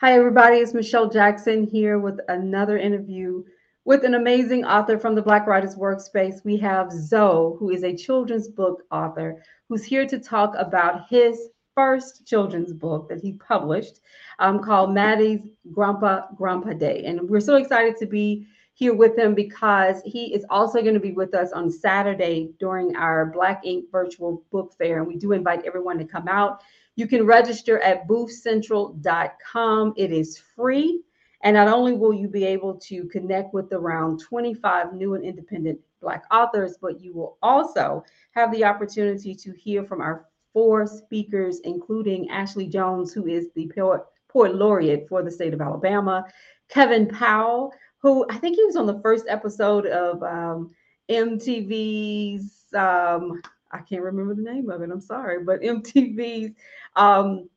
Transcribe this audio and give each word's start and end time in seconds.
Hi, 0.00 0.12
everybody. 0.12 0.58
It's 0.58 0.74
Michelle 0.74 1.08
Jackson 1.08 1.66
here 1.66 1.98
with 1.98 2.20
another 2.28 2.76
interview 2.76 3.42
with 3.86 4.04
an 4.04 4.12
amazing 4.12 4.62
author 4.62 4.98
from 4.98 5.14
the 5.14 5.22
Black 5.22 5.46
Writers 5.46 5.74
Workspace. 5.74 6.44
We 6.44 6.58
have 6.58 6.92
Zoe, 6.92 7.56
who 7.58 7.70
is 7.70 7.82
a 7.82 7.96
children's 7.96 8.46
book 8.46 8.82
author, 8.90 9.42
who's 9.70 9.84
here 9.84 10.06
to 10.06 10.18
talk 10.18 10.54
about 10.58 11.08
his 11.08 11.48
first 11.74 12.26
children's 12.26 12.74
book 12.74 13.08
that 13.08 13.22
he 13.22 13.32
published 13.32 14.00
um, 14.38 14.62
called 14.62 14.92
Maddie's 14.92 15.40
Grumpa 15.72 16.36
Grumpa 16.36 16.78
Day. 16.78 17.04
And 17.06 17.26
we're 17.26 17.40
so 17.40 17.56
excited 17.56 17.96
to 17.96 18.06
be 18.06 18.46
here 18.74 18.92
with 18.92 19.18
him 19.18 19.34
because 19.34 20.02
he 20.04 20.34
is 20.34 20.44
also 20.50 20.82
going 20.82 20.92
to 20.92 21.00
be 21.00 21.12
with 21.12 21.34
us 21.34 21.52
on 21.52 21.70
Saturday 21.70 22.50
during 22.60 22.94
our 22.96 23.24
Black 23.24 23.62
Ink 23.64 23.86
virtual 23.90 24.44
book 24.52 24.74
fair. 24.76 24.98
And 24.98 25.06
we 25.06 25.16
do 25.16 25.32
invite 25.32 25.64
everyone 25.64 25.96
to 25.96 26.04
come 26.04 26.28
out. 26.28 26.62
You 26.96 27.06
can 27.06 27.24
register 27.26 27.78
at 27.80 28.08
boothcentral.com. 28.08 29.94
It 29.96 30.12
is 30.12 30.38
free. 30.38 31.02
And 31.42 31.54
not 31.54 31.68
only 31.68 31.92
will 31.92 32.14
you 32.14 32.26
be 32.26 32.44
able 32.44 32.74
to 32.74 33.04
connect 33.04 33.52
with 33.54 33.72
around 33.72 34.20
25 34.20 34.94
new 34.94 35.14
and 35.14 35.24
independent 35.24 35.78
Black 36.00 36.24
authors, 36.30 36.76
but 36.80 37.00
you 37.00 37.12
will 37.14 37.36
also 37.42 38.02
have 38.32 38.50
the 38.52 38.64
opportunity 38.64 39.34
to 39.34 39.52
hear 39.52 39.84
from 39.84 40.00
our 40.00 40.26
four 40.52 40.86
speakers, 40.86 41.60
including 41.60 42.30
Ashley 42.30 42.66
Jones, 42.66 43.12
who 43.12 43.26
is 43.26 43.48
the 43.54 43.70
poet, 43.74 44.00
poet 44.28 44.54
laureate 44.54 45.06
for 45.08 45.22
the 45.22 45.30
state 45.30 45.52
of 45.52 45.60
Alabama, 45.60 46.24
Kevin 46.68 47.06
Powell, 47.06 47.72
who 47.98 48.24
I 48.30 48.38
think 48.38 48.56
he 48.56 48.64
was 48.64 48.76
on 48.76 48.86
the 48.86 49.00
first 49.00 49.26
episode 49.28 49.86
of 49.86 50.22
um, 50.22 50.70
MTV's. 51.10 52.72
Um, 52.74 53.42
I 53.76 53.82
can't 53.82 54.02
remember 54.02 54.34
the 54.34 54.42
name 54.42 54.70
of 54.70 54.82
it. 54.82 54.90
I'm 54.90 55.00
sorry, 55.00 55.42
but 55.44 55.60
MTV's. 55.62 56.54
Um, 56.96 57.48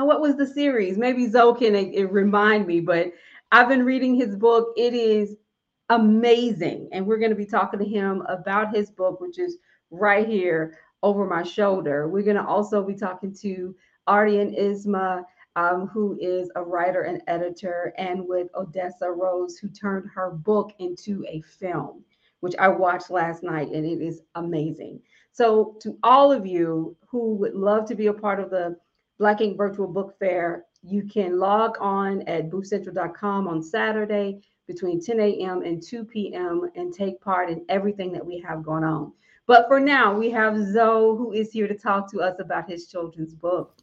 what 0.00 0.20
was 0.20 0.36
the 0.36 0.46
series? 0.46 0.98
Maybe 0.98 1.28
Zoe 1.28 1.58
can 1.58 1.74
it, 1.74 1.94
it 1.94 2.12
remind 2.12 2.66
me. 2.66 2.80
But 2.80 3.12
I've 3.52 3.68
been 3.68 3.84
reading 3.84 4.14
his 4.14 4.36
book. 4.36 4.72
It 4.76 4.94
is 4.94 5.36
amazing, 5.88 6.88
and 6.92 7.06
we're 7.06 7.18
going 7.18 7.30
to 7.30 7.36
be 7.36 7.46
talking 7.46 7.80
to 7.80 7.86
him 7.86 8.22
about 8.28 8.74
his 8.74 8.90
book, 8.90 9.20
which 9.20 9.38
is 9.38 9.58
right 9.90 10.26
here 10.26 10.78
over 11.02 11.26
my 11.26 11.42
shoulder. 11.42 12.08
We're 12.08 12.22
going 12.22 12.36
to 12.36 12.46
also 12.46 12.82
be 12.82 12.94
talking 12.94 13.34
to 13.40 13.74
Ardian 14.08 14.58
Isma 14.58 15.24
um, 15.56 15.88
who 15.88 16.16
is 16.20 16.50
a 16.54 16.62
writer 16.62 17.02
and 17.02 17.22
editor, 17.26 17.92
and 17.98 18.26
with 18.26 18.48
Odessa 18.54 19.10
Rose, 19.10 19.58
who 19.58 19.68
turned 19.68 20.08
her 20.14 20.30
book 20.30 20.72
into 20.78 21.24
a 21.28 21.40
film, 21.40 22.04
which 22.40 22.54
I 22.56 22.68
watched 22.68 23.10
last 23.10 23.42
night, 23.42 23.68
and 23.72 23.84
it 23.84 24.00
is 24.00 24.22
amazing. 24.36 25.00
So, 25.32 25.76
to 25.82 25.96
all 26.02 26.32
of 26.32 26.46
you 26.46 26.96
who 27.08 27.34
would 27.36 27.54
love 27.54 27.86
to 27.86 27.94
be 27.94 28.08
a 28.08 28.12
part 28.12 28.40
of 28.40 28.50
the 28.50 28.76
Black 29.18 29.40
Ink 29.40 29.56
Virtual 29.56 29.86
Book 29.86 30.18
Fair, 30.18 30.64
you 30.82 31.04
can 31.04 31.38
log 31.38 31.76
on 31.80 32.22
at 32.22 32.50
boothcentral.com 32.50 33.46
on 33.48 33.62
Saturday 33.62 34.40
between 34.66 35.00
10 35.00 35.20
a.m. 35.20 35.62
and 35.62 35.82
2 35.82 36.04
p.m. 36.04 36.70
and 36.76 36.92
take 36.92 37.20
part 37.20 37.50
in 37.50 37.64
everything 37.68 38.12
that 38.12 38.24
we 38.24 38.38
have 38.40 38.62
going 38.62 38.84
on. 38.84 39.12
But 39.46 39.66
for 39.68 39.80
now, 39.80 40.16
we 40.16 40.30
have 40.30 40.56
Zoe, 40.56 41.16
who 41.16 41.32
is 41.32 41.50
here 41.50 41.66
to 41.66 41.74
talk 41.74 42.10
to 42.12 42.20
us 42.20 42.36
about 42.38 42.70
his 42.70 42.86
children's 42.86 43.34
book. 43.34 43.76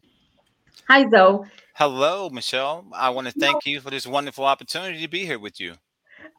Hi, 0.87 1.09
Zoe. 1.09 1.45
Hello, 1.75 2.29
Michelle. 2.29 2.85
I 2.93 3.09
want 3.09 3.27
to 3.27 3.33
thank 3.33 3.65
you 3.65 3.81
for 3.81 3.89
this 3.89 4.07
wonderful 4.07 4.45
opportunity 4.45 5.01
to 5.01 5.07
be 5.09 5.25
here 5.25 5.39
with 5.39 5.59
you. 5.59 5.73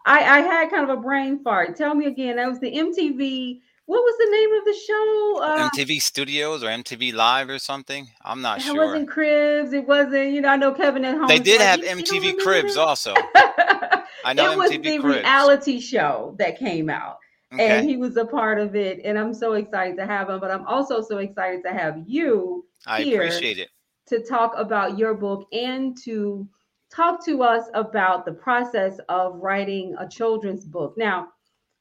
I, 0.06 0.20
I 0.20 0.40
had 0.40 0.70
kind 0.70 0.88
of 0.88 0.98
a 0.98 1.00
brain 1.00 1.42
fart. 1.42 1.76
Tell 1.76 1.94
me 1.94 2.06
again. 2.06 2.36
That 2.36 2.48
was 2.48 2.58
the 2.58 2.72
MTV. 2.72 3.60
What 3.88 4.02
was 4.02 4.16
the 4.18 4.30
name 4.30 4.52
of 4.52 4.64
the 4.66 4.74
show? 4.86 5.40
Uh, 5.42 5.70
MTV 5.70 6.02
Studios 6.02 6.62
or 6.62 6.66
MTV 6.66 7.14
Live 7.14 7.48
or 7.48 7.58
something. 7.58 8.06
I'm 8.22 8.42
not 8.42 8.58
it 8.58 8.64
sure. 8.64 8.74
It 8.74 8.86
wasn't 8.86 9.08
Cribs. 9.08 9.72
It 9.72 9.88
wasn't. 9.88 10.32
You 10.32 10.42
know, 10.42 10.50
I 10.50 10.56
know 10.56 10.74
Kevin 10.74 11.06
at 11.06 11.16
home. 11.16 11.26
They 11.26 11.38
did 11.38 11.58
like, 11.58 11.82
have 11.82 11.98
MTV 11.98 12.36
Cribs 12.36 12.76
also. 12.76 13.14
I 13.14 14.32
know 14.34 14.52
it 14.52 14.58
was 14.58 14.72
MTV 14.72 14.82
the 14.82 14.98
Cribs. 14.98 15.18
reality 15.20 15.80
show 15.80 16.36
that 16.38 16.58
came 16.58 16.90
out. 16.90 17.16
Okay. 17.50 17.78
And 17.78 17.88
he 17.88 17.96
was 17.96 18.18
a 18.18 18.26
part 18.26 18.58
of 18.58 18.76
it. 18.76 19.00
And 19.06 19.18
I'm 19.18 19.32
so 19.32 19.54
excited 19.54 19.96
to 19.96 20.04
have 20.04 20.28
him. 20.28 20.38
But 20.38 20.50
I'm 20.50 20.66
also 20.66 21.00
so 21.00 21.16
excited 21.16 21.62
to 21.64 21.72
have 21.72 22.02
you. 22.06 22.66
I 22.86 23.00
here. 23.00 23.22
appreciate 23.22 23.56
it 23.56 23.70
to 24.08 24.22
talk 24.22 24.52
about 24.54 24.98
your 24.98 25.14
book 25.14 25.48
and 25.50 25.96
to 26.04 26.46
talk 26.90 27.24
to 27.24 27.42
us 27.42 27.70
about 27.72 28.26
the 28.26 28.32
process 28.32 29.00
of 29.08 29.36
writing 29.36 29.94
a 29.98 30.06
children's 30.06 30.66
book. 30.66 30.92
Now, 30.98 31.28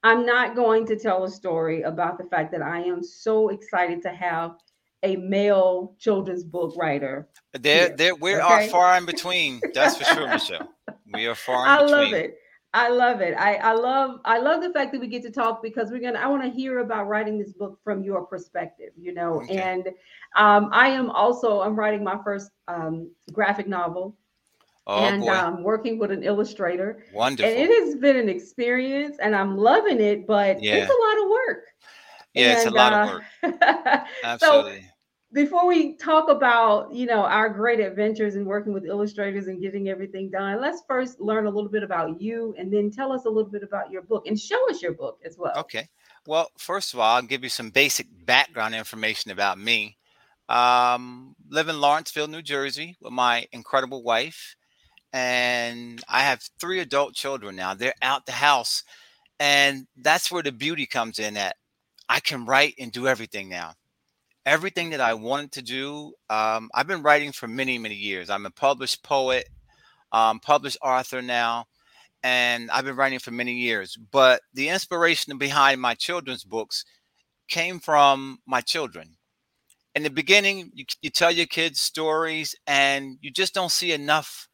I'm 0.04 0.26
not 0.26 0.56
going 0.56 0.86
to 0.88 0.96
tell 0.96 1.24
a 1.24 1.30
story 1.30 1.82
about 1.82 2.18
the 2.18 2.26
fact 2.26 2.52
that 2.52 2.62
I 2.62 2.82
am 2.82 3.04
so 3.04 3.50
excited 3.50 4.02
to 4.04 4.10
have 4.10 4.56
a 5.04 5.16
male 5.16 5.96
children's 6.00 6.44
book 6.44 6.76
writer. 6.78 7.28
There, 7.60 7.96
there, 7.96 8.16
we 8.16 8.36
okay? 8.36 8.42
are 8.42 8.68
far 8.68 8.98
in 8.98 9.06
between. 9.06 9.62
That's 9.74 9.98
for 9.98 10.04
sure, 10.06 10.28
Michelle. 10.34 10.70
We 11.14 11.28
are 11.28 11.36
far 11.36 11.66
in 11.66 11.72
I 11.72 11.84
between. 11.84 12.00
I 12.00 12.04
love 12.04 12.14
it. 12.14 12.38
I 12.74 12.90
love 12.90 13.22
it. 13.22 13.34
I, 13.38 13.56
I 13.56 13.74
love 13.74 14.20
I 14.26 14.40
love 14.40 14.62
the 14.62 14.72
fact 14.72 14.92
that 14.92 15.02
we 15.02 15.08
get 15.08 15.24
to 15.24 15.32
talk 15.32 15.64
because 15.64 15.90
we're 15.90 16.02
gonna 16.02 16.20
I 16.20 16.28
want 16.28 16.44
to 16.44 16.50
hear 16.50 16.80
about 16.80 17.08
writing 17.08 17.40
this 17.40 17.54
book 17.54 17.80
from 17.84 18.04
your 18.04 18.26
perspective, 18.26 18.92
you 18.96 19.14
know. 19.14 19.42
Okay. 19.42 19.58
And 19.58 19.88
um, 20.36 20.70
I 20.72 20.90
am 20.90 21.10
also 21.10 21.62
I'm 21.62 21.76
writing 21.76 22.04
my 22.04 22.20
first 22.24 22.52
um, 22.68 23.10
graphic 23.32 23.68
novel. 23.68 24.16
Oh, 24.90 25.04
and 25.04 25.22
boy. 25.22 25.34
um, 25.34 25.64
working 25.64 26.00
with 26.00 26.12
an 26.12 26.24
illustrator. 26.24 27.04
Wonderful. 27.14 27.52
And 27.52 27.60
it 27.60 27.84
has 27.84 27.96
been 27.98 28.16
an 28.16 28.30
experience 28.30 29.18
and 29.22 29.36
I'm 29.36 29.58
loving 29.58 30.00
it, 30.00 30.26
but 30.26 30.64
yeah. 30.64 30.76
it's 30.76 30.90
a 30.90 30.94
lot 30.94 31.24
of 31.24 31.30
work. 31.30 31.66
Yeah, 32.34 32.50
and, 32.50 32.58
it's 32.58 32.68
a 32.68 32.72
lot 32.72 32.94
uh, 32.94 33.02
of 33.02 33.10
work. 33.10 34.04
Absolutely. 34.24 34.82
so 34.82 34.88
before 35.34 35.68
we 35.68 35.98
talk 35.98 36.30
about 36.30 36.94
you 36.94 37.06
know 37.06 37.24
our 37.26 37.50
great 37.50 37.82
adventures 37.82 38.36
in 38.36 38.46
working 38.46 38.72
with 38.72 38.86
illustrators 38.86 39.48
and 39.48 39.62
getting 39.62 39.90
everything 39.90 40.30
done 40.30 40.62
let's 40.62 40.84
first 40.88 41.20
learn 41.20 41.46
a 41.48 41.50
little 41.50 41.70
bit 41.70 41.84
about 41.84 42.22
you 42.22 42.56
and 42.58 42.72
then 42.72 42.90
tell 42.90 43.12
us 43.12 43.26
a 43.26 43.30
little 43.30 43.52
bit 43.52 43.62
about 43.62 43.92
your 43.92 44.02
book 44.04 44.26
and 44.26 44.40
show 44.40 44.70
us 44.70 44.82
your 44.82 44.94
book 44.94 45.20
as 45.26 45.38
well 45.38 45.54
okay 45.58 45.88
well 46.26 46.50
first 46.58 46.94
of 46.94 47.00
all 47.00 47.16
i'll 47.16 47.22
give 47.22 47.44
you 47.44 47.50
some 47.50 47.70
basic 47.70 48.08
background 48.26 48.74
information 48.74 49.32
about 49.32 49.60
me 49.60 49.98
um, 50.50 51.36
live 51.50 51.68
in 51.68 51.82
lawrenceville 51.82 52.28
new 52.28 52.42
jersey 52.42 52.96
with 53.02 53.12
my 53.12 53.46
incredible 53.52 54.04
wife 54.04 54.56
and 55.18 56.04
i 56.08 56.22
have 56.22 56.42
three 56.60 56.80
adult 56.80 57.14
children 57.14 57.56
now 57.56 57.74
they're 57.74 57.94
out 58.02 58.26
the 58.26 58.32
house 58.32 58.84
and 59.40 59.88
that's 59.98 60.32
where 60.32 60.44
the 60.44 60.52
beauty 60.52 60.86
comes 60.86 61.20
in 61.20 61.36
at 61.38 61.56
i 62.08 62.20
can 62.20 62.46
write 62.46 62.76
and 62.80 62.92
do 62.92 63.08
everything 63.08 63.50
now 63.50 63.74
everything 64.48 64.92
that 64.92 65.02
I 65.02 65.14
wanted 65.14 65.52
to 65.52 65.62
do. 65.62 66.14
Um, 66.30 66.70
I've 66.74 66.88
been 66.88 67.04
writing 67.04 67.34
for 67.34 67.48
many, 67.48 67.78
many 67.78 67.96
years. 67.96 68.30
I'm 68.30 68.46
a 68.46 68.50
published 68.50 69.04
poet, 69.04 69.50
um, 70.14 70.40
published 70.40 70.78
author 70.82 71.22
now, 71.22 71.66
and 72.24 72.72
I've 72.72 72.86
been 72.86 72.96
writing 72.96 73.20
for 73.20 73.32
many 73.32 73.54
years. 73.54 73.98
But 74.12 74.42
the 74.54 74.70
inspiration 74.70 75.38
behind 75.38 75.82
my 75.82 75.96
children's 75.96 76.46
books 76.46 76.86
came 77.50 77.80
from 77.80 78.40
my 78.48 78.62
children. 78.62 79.18
In 79.96 80.04
the 80.04 80.10
beginning, 80.10 80.72
you, 80.74 80.86
you 81.02 81.10
tell 81.10 81.32
your 81.32 81.46
kids 81.46 81.82
stories, 81.82 82.56
and 82.66 83.18
you 83.20 83.32
just 83.32 83.54
don't 83.54 83.72
see 83.72 83.92
enough, 83.92 84.48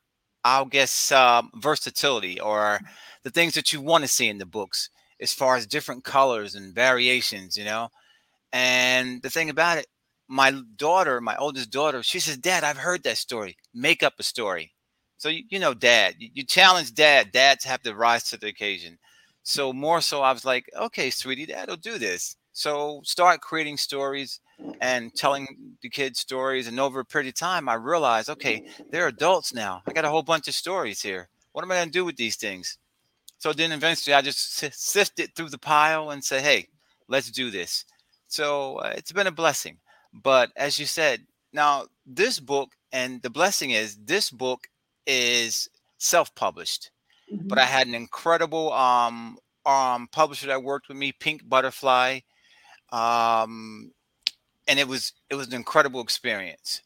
I'll 0.44 0.66
guess, 0.66 1.12
um, 1.12 1.52
versatility 1.56 2.40
or 2.40 2.80
the 3.24 3.30
things 3.32 3.54
that 3.56 3.72
you 3.74 3.82
want 3.82 4.04
to 4.04 4.08
see 4.08 4.28
in 4.30 4.38
the 4.38 4.46
books 4.46 4.90
as 5.22 5.34
far 5.34 5.56
as 5.56 5.66
different 5.68 6.04
colors 6.04 6.56
and 6.56 6.76
variations, 6.76 7.58
you 7.58 7.66
know 7.66 7.90
and 8.52 9.22
the 9.22 9.30
thing 9.30 9.50
about 9.50 9.80
it, 9.80 9.88
my 10.28 10.52
daughter, 10.76 11.20
my 11.22 11.36
oldest 11.38 11.72
daughter, 11.72 12.04
she 12.04 12.20
says, 12.20 12.38
Dad, 12.38 12.64
I've 12.64 12.78
heard 12.78 13.04
that 13.04 13.18
story. 13.18 13.58
Make 13.74 14.04
up 14.04 14.14
a 14.20 14.24
story. 14.24 14.74
So, 15.18 15.30
you, 15.30 15.44
you 15.50 15.60
know, 15.60 15.74
dad, 15.74 16.16
you, 16.20 16.30
you, 16.34 16.44
challenge 16.44 16.94
dad. 16.94 17.32
Dads 17.32 17.64
have 17.66 17.82
to 17.84 17.96
rise 17.96 18.24
to 18.30 18.38
the 18.38 18.48
occasion. 18.48 18.98
So, 19.44 19.74
more 19.74 20.02
so, 20.02 20.22
I 20.22 20.32
was 20.32 20.46
like, 20.46 20.70
okay, 20.76 21.10
sweetie, 21.10 21.46
dad'll 21.46 21.78
do 21.78 21.98
this. 21.98 22.36
So, 22.52 23.02
start 23.04 23.42
creating 23.42 23.78
stories 23.78 24.40
and 24.82 25.14
telling 25.16 25.76
the 25.82 25.90
kids 25.90 26.20
stories. 26.20 26.68
And 26.68 26.80
over 26.80 27.00
a 27.00 27.06
period 27.06 27.30
of 27.30 27.36
time, 27.36 27.68
I 27.68 27.76
realized, 27.76 28.30
okay, 28.30 28.66
they're 28.90 29.08
adults 29.08 29.54
now. 29.54 29.82
I 29.88 29.94
got 29.94 30.06
a 30.06 30.10
whole 30.10 30.24
bunch 30.24 30.48
of 30.48 30.56
stories 30.56 31.02
here. 31.02 31.30
What 31.52 31.64
am 31.64 31.72
I 31.72 31.76
going 31.76 31.88
to 31.88 31.92
do 31.92 32.06
with 32.06 32.16
these 32.16 32.36
things? 32.36 32.78
So, 33.38 33.54
then 33.54 33.72
eventually, 33.72 34.14
I 34.14 34.22
just 34.22 34.58
sifted 34.74 35.36
through 35.36 35.50
the 35.50 35.58
pile 35.58 36.12
and 36.12 36.24
said, 36.24 36.42
hey, 36.42 36.68
let's 37.08 37.30
do 37.30 37.52
this. 37.52 37.86
So 38.28 38.78
uh, 38.78 38.94
it's 38.96 39.12
been 39.12 39.28
a 39.28 39.32
blessing. 39.32 39.78
But 40.12 40.52
as 40.56 40.80
you 40.80 40.86
said, 40.86 41.22
now 41.52 41.86
this 42.06 42.40
book, 42.40 42.72
and 42.92 43.22
the 43.22 43.30
blessing 43.30 43.72
is 43.72 43.98
this 43.98 44.32
book 44.32 44.68
is 45.06 45.70
self-published. 46.00 46.92
Mm-hmm. 47.32 47.48
But 47.48 47.60
I 47.60 47.66
had 47.66 47.88
an 47.88 47.96
incredible 47.96 48.74
um, 48.74 49.38
um, 49.66 50.08
publisher 50.12 50.48
that 50.48 50.64
worked 50.64 50.88
with 50.88 50.98
me, 50.98 51.12
Pink 51.12 51.48
Butterfly, 51.48 52.22
um, 52.92 53.92
and 54.68 54.80
it 54.80 54.88
was 54.88 55.14
it 55.30 55.36
was 55.36 55.48
an 55.48 55.54
incredible 55.54 56.02
experience. 56.02 56.82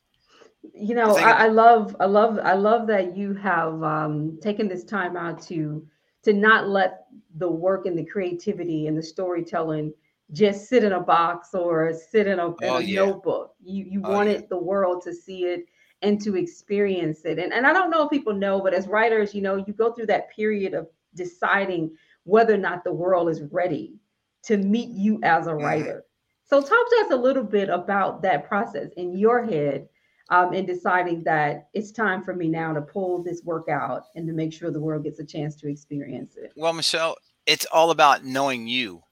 You 0.74 0.96
know, 0.96 1.16
I, 1.16 1.32
I 1.32 1.48
love, 1.48 1.96
I 2.00 2.06
love, 2.06 2.40
I 2.44 2.54
love 2.54 2.88
that 2.88 3.16
you 3.16 3.34
have 3.36 3.82
um, 3.84 4.38
taken 4.42 4.68
this 4.68 4.84
time 4.84 5.16
out 5.16 5.42
to 5.44 5.86
to 6.24 6.34
not 6.34 6.68
let 6.68 7.06
the 7.36 7.50
work 7.50 7.86
and 7.86 7.98
the 7.98 8.04
creativity 8.04 8.88
and 8.88 8.98
the 8.98 9.04
storytelling 9.04 9.94
just 10.34 10.68
sit 10.68 10.84
in 10.84 10.92
a 10.92 11.00
box 11.00 11.54
or 11.54 11.94
sit 11.94 12.28
in 12.28 12.40
a, 12.40 12.48
in 12.48 12.56
oh, 12.64 12.78
a 12.78 12.82
yeah. 12.82 13.06
notebook. 13.06 13.56
You 13.64 13.86
you 13.86 14.02
oh, 14.04 14.12
wanted 14.12 14.42
yeah. 14.42 14.48
the 14.50 14.58
world 14.58 15.04
to 15.04 15.14
see 15.14 15.46
it 15.46 15.66
and 16.02 16.22
to 16.22 16.36
experience 16.36 17.26
it. 17.26 17.40
And, 17.40 17.54
and 17.54 17.66
I 17.66 17.74
don't 17.74 17.90
know 17.90 18.04
if 18.04 18.10
people 18.10 18.34
know, 18.34 18.60
but 18.62 18.74
as 18.74 18.88
writers, 18.88 19.34
you 19.34 19.42
know, 19.42 19.56
you 19.56 19.74
go 19.74 19.94
through 19.94 20.06
that 20.08 20.30
period 20.30 20.74
of 20.74 20.88
deciding 21.16 21.96
whether 22.24 22.54
or 22.54 22.58
not 22.58 22.84
the 22.84 22.94
world 22.94 23.30
is 23.30 23.42
ready 23.52 23.96
to 24.44 24.58
meet 24.58 24.90
you 24.90 25.20
as 25.24 25.48
a 25.48 25.52
mm-hmm. 25.52 25.64
writer. 25.64 26.06
So, 26.48 26.62
talk 26.62 26.70
to 26.70 27.04
us 27.06 27.12
a 27.12 27.16
little 27.16 27.44
bit 27.44 27.70
about 27.70 28.22
that 28.22 28.48
process 28.48 28.90
in 28.96 29.18
your 29.18 29.46
head 29.46 29.88
um, 30.30 30.54
in 30.54 30.66
deciding 30.66 31.24
that 31.24 31.68
it's 31.74 31.92
time 31.92 32.24
for 32.24 32.34
me 32.34 32.48
now 32.48 32.74
to 32.74 32.82
pull 32.82 33.22
this 33.22 33.44
work 33.44 33.68
out 33.70 34.06
and 34.16 34.26
to 34.28 34.34
make 34.34 34.54
sure 34.54 34.72
the 34.72 34.80
world 34.80 35.04
gets 35.04 35.20
a 35.20 35.26
chance 35.26 35.56
to 35.58 35.70
experience 35.70 36.38
it. 36.38 36.54
Well, 36.56 36.74
Michelle, 36.74 37.18
it's 37.46 37.66
all 37.66 37.92
about 37.92 38.24
knowing 38.24 38.68
you. 38.68 39.04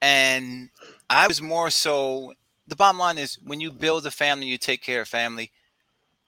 And 0.00 0.70
I 1.10 1.26
was 1.26 1.42
more 1.42 1.70
so 1.70 2.34
the 2.68 2.76
bottom 2.76 2.98
line 2.98 3.18
is 3.18 3.38
when 3.44 3.60
you 3.60 3.72
build 3.72 4.06
a 4.06 4.10
family, 4.10 4.46
you 4.46 4.58
take 4.58 4.82
care 4.82 5.00
of 5.00 5.08
family, 5.08 5.52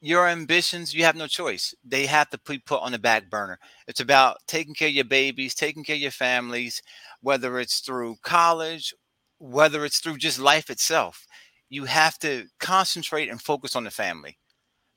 your 0.01 0.29
ambitions, 0.29 0.95
you 0.95 1.05
have 1.05 1.17
no 1.17 1.27
choice. 1.27 1.75
They 1.85 2.07
have 2.07 2.31
to 2.31 2.39
be 2.39 2.59
put 2.59 2.83
on 2.83 2.93
the 2.93 2.99
back 2.99 3.29
burner. 3.29 3.59
It's 3.89 4.01
about 4.01 4.39
taking 4.47 4.75
care 4.75 4.89
of 4.89 4.95
your 4.95 5.05
babies, 5.05 5.55
taking 5.55 5.83
care 5.83 5.97
of 5.97 6.03
your 6.03 6.13
families, 6.13 6.83
whether 7.21 7.59
it's 7.59 7.81
through 7.81 8.17
college, 8.23 8.95
whether 9.39 9.85
it's 9.85 10.01
through 10.01 10.19
just 10.19 10.39
life 10.39 10.71
itself. 10.71 11.27
You 11.69 11.85
have 11.85 12.19
to 12.21 12.47
concentrate 12.59 13.29
and 13.29 13.41
focus 13.41 13.77
on 13.77 13.85
the 13.85 13.91
family. 13.91 14.39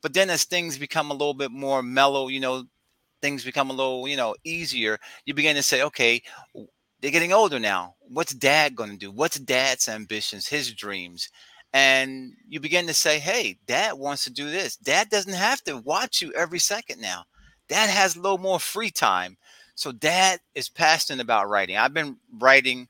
But 0.02 0.14
then 0.14 0.30
as 0.30 0.46
things 0.46 0.78
become 0.78 1.12
a 1.12 1.16
little 1.16 1.34
bit 1.34 1.52
more 1.52 1.84
mellow, 1.84 2.28
you 2.28 2.40
know, 2.40 2.64
things 3.22 3.44
become 3.44 3.70
a 3.70 3.74
little, 3.74 4.08
you 4.08 4.18
know, 4.18 4.36
easier, 4.44 4.98
you 5.26 5.34
begin 5.34 5.56
to 5.56 5.64
say, 5.64 5.84
okay, 5.84 6.22
they're 7.00 7.12
getting 7.12 7.34
older 7.34 7.60
now. 7.60 7.96
What's 8.00 8.34
dad 8.34 8.76
going 8.76 8.92
to 8.92 8.98
do? 8.98 9.12
What's 9.12 9.40
dad's 9.40 9.88
ambitions, 9.88 10.48
his 10.48 10.74
dreams? 10.74 11.30
And 11.74 12.34
you 12.48 12.60
begin 12.60 12.88
to 12.88 12.94
say, 12.94 13.20
hey, 13.20 13.58
dad 13.66 13.94
wants 13.94 14.24
to 14.26 14.32
do 14.32 14.50
this. 14.50 14.76
Dad 14.76 15.10
doesn't 15.10 15.34
have 15.34 15.64
to 15.64 15.78
watch 15.78 16.22
you 16.22 16.34
every 16.34 16.60
second 16.60 17.00
now. 17.00 17.26
Dad 17.70 17.90
has 17.90 18.16
a 18.16 18.22
little 18.22 18.38
more 18.38 18.60
free 18.60 18.92
time. 18.92 19.38
So 19.76 19.92
dad 19.92 20.40
is 20.54 20.68
passionate 20.68 21.22
about 21.22 21.48
writing. 21.48 21.78
I've 21.78 21.94
been 21.94 22.18
writing. 22.40 22.88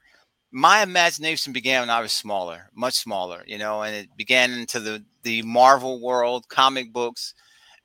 My 0.51 0.81
imagination 0.81 1.53
began 1.53 1.81
when 1.81 1.89
I 1.89 2.01
was 2.01 2.11
smaller, 2.11 2.69
much 2.75 2.95
smaller, 2.95 3.43
you 3.47 3.57
know, 3.57 3.83
and 3.83 3.95
it 3.95 4.09
began 4.17 4.51
into 4.51 4.79
the 4.79 5.03
the 5.23 5.41
Marvel 5.43 6.01
world, 6.01 6.47
comic 6.49 6.91
books, 6.91 7.33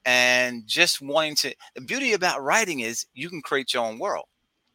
and 0.04 0.66
just 0.66 1.00
wanting 1.00 1.36
to. 1.36 1.54
The 1.74 1.82
beauty 1.82 2.12
about 2.12 2.42
writing 2.42 2.80
is 2.80 3.06
you 3.14 3.28
can 3.28 3.42
create 3.42 3.74
your 3.74 3.84
own 3.84 3.98
world. 3.98 4.26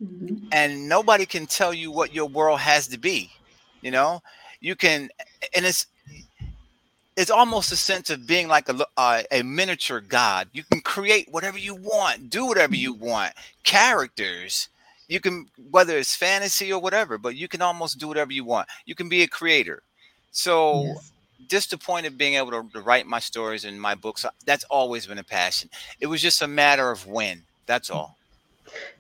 Mm-hmm. 0.02 0.48
And 0.52 0.90
nobody 0.90 1.26
can 1.26 1.46
tell 1.46 1.74
you 1.74 1.92
what 1.92 2.14
your 2.14 2.28
world 2.28 2.60
has 2.60 2.88
to 2.88 2.98
be. 2.98 3.30
You 3.82 3.92
know, 3.92 4.22
you 4.60 4.76
can, 4.76 5.10
and 5.56 5.66
it's 5.66 5.88
it's 7.18 7.32
almost 7.32 7.72
a 7.72 7.76
sense 7.76 8.10
of 8.10 8.26
being 8.26 8.48
like 8.48 8.70
a 8.70 8.86
uh, 8.98 9.24
a 9.32 9.44
miniature 9.44 10.02
god. 10.02 10.48
You 10.54 10.64
can 10.64 10.82
create 10.82 11.28
whatever 11.32 11.58
you 11.58 11.76
want, 11.76 12.30
do 12.30 12.46
whatever 12.46 12.76
you 12.76 12.94
want. 12.94 13.34
Characters, 13.64 14.70
you 15.12 15.20
can 15.20 15.46
whether 15.70 15.98
it's 15.98 16.16
fantasy 16.16 16.72
or 16.72 16.82
whatever, 16.82 17.18
but 17.18 17.36
you 17.36 17.48
can 17.48 17.62
almost 17.62 18.00
do 18.00 18.08
whatever 18.08 18.32
you 18.32 18.46
want. 18.46 18.68
You 18.86 18.96
can 18.96 19.10
be 19.10 19.24
a 19.24 19.28
creator. 19.28 19.84
So. 20.32 20.86
Yes. 20.86 21.12
Just 21.48 21.72
the 21.72 21.78
point 21.78 22.06
of 22.06 22.18
being 22.20 22.36
able 22.36 22.52
to, 22.52 22.70
to 22.72 22.82
write 22.82 23.08
my 23.08 23.20
stories 23.20 23.66
and 23.66 23.82
my 23.82 23.96
books, 23.96 24.26
that's 24.46 24.64
always 24.66 25.08
been 25.08 25.18
a 25.18 25.24
passion. 25.24 25.70
It 26.00 26.06
was 26.06 26.22
just 26.22 26.42
a 26.44 26.48
matter 26.48 26.92
of 26.92 27.08
when. 27.08 27.42
That's 27.66 27.90
all. 27.90 28.16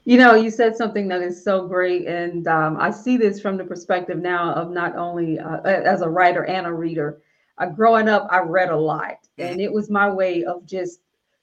You 0.06 0.18
know, 0.18 0.34
you 0.36 0.50
said 0.50 0.75
something 0.75 1.08
that 1.10 1.22
is 1.22 1.42
so 1.42 1.68
great, 1.68 2.08
and 2.08 2.48
um, 2.48 2.78
I 2.78 2.90
see 2.92 3.16
this 3.16 3.40
from 3.40 3.57
the 3.57 3.64
perspective 3.64 4.18
now 4.18 4.54
of 4.54 4.72
not 4.72 4.96
only 4.96 5.40
uh, 5.40 5.62
as 5.62 6.02
a 6.02 6.10
writer 6.10 6.46
and 6.46 6.66
a 6.66 6.74
reader. 6.74 7.22
Uh, 7.57 7.68
growing 7.68 8.10
up, 8.10 8.28
I 8.30 8.40
read 8.40 8.69
a 8.69 8.75
lot, 8.75 9.19
mm-hmm. 9.38 9.44
and 9.44 9.62
it 9.62 9.72
was 9.72 9.90
my 9.90 10.10
way 10.12 10.44
of 10.44 10.66
just 10.66 11.00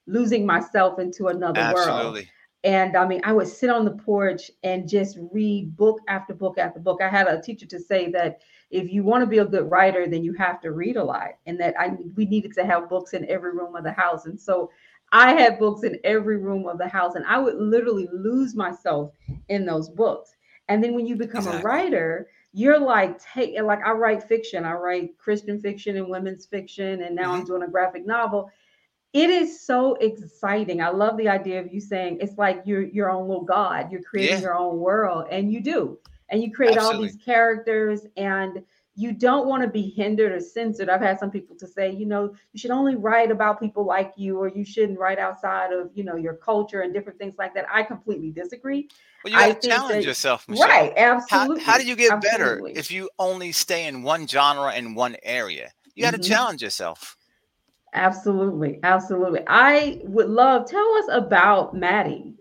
losing 0.06 0.44
myself 0.44 0.98
into 0.98 1.28
another 1.28 1.60
Absolutely. 1.60 2.12
world. 2.12 2.28
And 2.64 2.96
I 2.96 3.06
mean, 3.06 3.20
I 3.24 3.32
would 3.32 3.46
sit 3.46 3.70
on 3.70 3.84
the 3.84 3.92
porch 3.92 4.50
and 4.64 4.88
just 4.88 5.16
read 5.32 5.76
book 5.76 6.00
after 6.08 6.34
book 6.34 6.58
after 6.58 6.80
book. 6.80 7.00
I 7.00 7.08
had 7.08 7.28
a 7.28 7.40
teacher 7.40 7.66
to 7.66 7.78
say 7.78 8.10
that 8.10 8.42
if 8.70 8.92
you 8.92 9.04
want 9.04 9.22
to 9.22 9.26
be 9.26 9.38
a 9.38 9.44
good 9.44 9.70
writer, 9.70 10.08
then 10.08 10.24
you 10.24 10.32
have 10.34 10.60
to 10.62 10.72
read 10.72 10.96
a 10.96 11.04
lot, 11.04 11.30
and 11.46 11.58
that 11.60 11.74
I 11.78 11.96
we 12.16 12.26
needed 12.26 12.52
to 12.54 12.66
have 12.66 12.88
books 12.88 13.14
in 13.14 13.28
every 13.30 13.52
room 13.52 13.76
of 13.76 13.84
the 13.84 13.92
house. 13.92 14.26
And 14.26 14.38
so 14.38 14.70
I 15.12 15.32
had 15.32 15.58
books 15.58 15.84
in 15.84 15.98
every 16.04 16.36
room 16.36 16.66
of 16.66 16.78
the 16.78 16.88
house, 16.88 17.14
and 17.14 17.24
I 17.26 17.38
would 17.38 17.54
literally 17.56 18.08
lose 18.12 18.54
myself 18.54 19.12
in 19.48 19.64
those 19.64 19.88
books. 19.88 20.34
And 20.68 20.84
then 20.84 20.94
when 20.94 21.06
you 21.06 21.16
become 21.16 21.46
exactly. 21.46 21.60
a 21.60 21.64
writer, 21.64 22.28
you're 22.52 22.78
like 22.78 23.22
take 23.22 23.58
like 23.62 23.80
I 23.86 23.92
write 23.92 24.22
fiction, 24.22 24.64
I 24.64 24.72
write 24.72 25.16
Christian 25.16 25.60
fiction 25.60 25.96
and 25.96 26.10
women's 26.10 26.44
fiction, 26.44 27.02
and 27.02 27.14
now 27.14 27.30
mm-hmm. 27.30 27.40
I'm 27.40 27.46
doing 27.46 27.62
a 27.62 27.68
graphic 27.68 28.04
novel. 28.04 28.50
It 29.12 29.30
is 29.30 29.64
so 29.64 29.94
exciting. 29.94 30.82
I 30.82 30.90
love 30.90 31.16
the 31.16 31.28
idea 31.28 31.60
of 31.60 31.72
you 31.72 31.80
saying 31.80 32.18
it's 32.20 32.36
like 32.36 32.62
you're 32.64 32.82
your 32.82 33.10
own 33.10 33.26
little 33.26 33.44
god. 33.44 33.90
You're 33.90 34.02
creating 34.02 34.36
yeah. 34.36 34.42
your 34.42 34.54
own 34.54 34.78
world, 34.78 35.26
and 35.30 35.52
you 35.52 35.60
do, 35.60 35.98
and 36.28 36.42
you 36.42 36.52
create 36.52 36.76
Absolutely. 36.76 36.96
all 36.96 37.02
these 37.02 37.24
characters 37.24 38.06
and 38.16 38.62
you 38.98 39.12
don't 39.12 39.46
want 39.46 39.62
to 39.62 39.68
be 39.68 39.90
hindered 39.90 40.32
or 40.32 40.40
censored. 40.40 40.90
I've 40.90 41.00
had 41.00 41.20
some 41.20 41.30
people 41.30 41.54
to 41.58 41.68
say, 41.68 41.88
you 41.88 42.04
know, 42.04 42.34
you 42.52 42.58
should 42.58 42.72
only 42.72 42.96
write 42.96 43.30
about 43.30 43.60
people 43.60 43.86
like 43.86 44.12
you, 44.16 44.36
or 44.36 44.48
you 44.48 44.64
shouldn't 44.64 44.98
write 44.98 45.20
outside 45.20 45.72
of, 45.72 45.92
you 45.94 46.02
know, 46.02 46.16
your 46.16 46.34
culture 46.34 46.80
and 46.80 46.92
different 46.92 47.16
things 47.16 47.36
like 47.38 47.54
that. 47.54 47.66
I 47.72 47.84
completely 47.84 48.32
disagree. 48.32 48.88
Well, 49.22 49.32
you 49.32 49.38
got 49.38 49.62
to 49.62 49.68
challenge 49.68 49.92
that, 49.92 50.04
yourself, 50.04 50.48
Michelle. 50.48 50.66
right? 50.66 50.92
Absolutely. 50.96 51.62
How, 51.62 51.72
how 51.74 51.78
do 51.78 51.86
you 51.86 51.94
get 51.94 52.10
absolutely. 52.10 52.72
better 52.72 52.80
if 52.80 52.90
you 52.90 53.08
only 53.20 53.52
stay 53.52 53.86
in 53.86 54.02
one 54.02 54.26
genre 54.26 54.72
and 54.72 54.96
one 54.96 55.14
area? 55.22 55.70
You 55.94 56.02
got 56.02 56.10
to 56.10 56.18
mm-hmm. 56.18 56.32
challenge 56.32 56.62
yourself. 56.62 57.16
Absolutely, 57.94 58.80
absolutely. 58.82 59.40
I 59.46 60.00
would 60.04 60.28
love. 60.28 60.68
Tell 60.68 60.94
us 60.96 61.06
about 61.10 61.74
Maddie. 61.74 62.34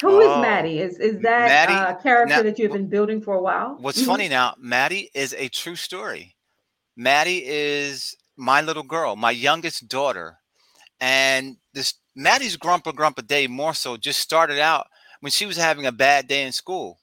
Who 0.00 0.08
oh, 0.08 0.20
is 0.20 0.42
Maddie? 0.42 0.78
Is 0.78 0.98
is 0.98 1.20
that 1.22 1.48
Maddie, 1.48 1.98
a 1.98 2.02
character 2.02 2.36
now, 2.36 2.42
that 2.42 2.58
you've 2.58 2.72
been 2.72 2.88
building 2.88 3.20
for 3.20 3.34
a 3.34 3.42
while? 3.42 3.76
What's 3.80 3.98
mm-hmm. 3.98 4.06
funny 4.06 4.28
now, 4.28 4.54
Maddie 4.58 5.10
is 5.14 5.34
a 5.34 5.48
true 5.48 5.76
story. 5.76 6.36
Maddie 6.96 7.42
is 7.44 8.16
my 8.36 8.62
little 8.62 8.82
girl, 8.82 9.16
my 9.16 9.30
youngest 9.30 9.88
daughter. 9.88 10.38
And 11.00 11.56
this 11.74 11.94
Maddie's 12.14 12.56
grumpa 12.56 12.92
grumpa 12.94 13.26
day 13.26 13.46
more 13.46 13.74
so 13.74 13.96
just 13.96 14.20
started 14.20 14.58
out 14.58 14.86
when 15.20 15.30
she 15.30 15.46
was 15.46 15.56
having 15.56 15.86
a 15.86 15.92
bad 15.92 16.28
day 16.28 16.44
in 16.44 16.52
school. 16.52 16.98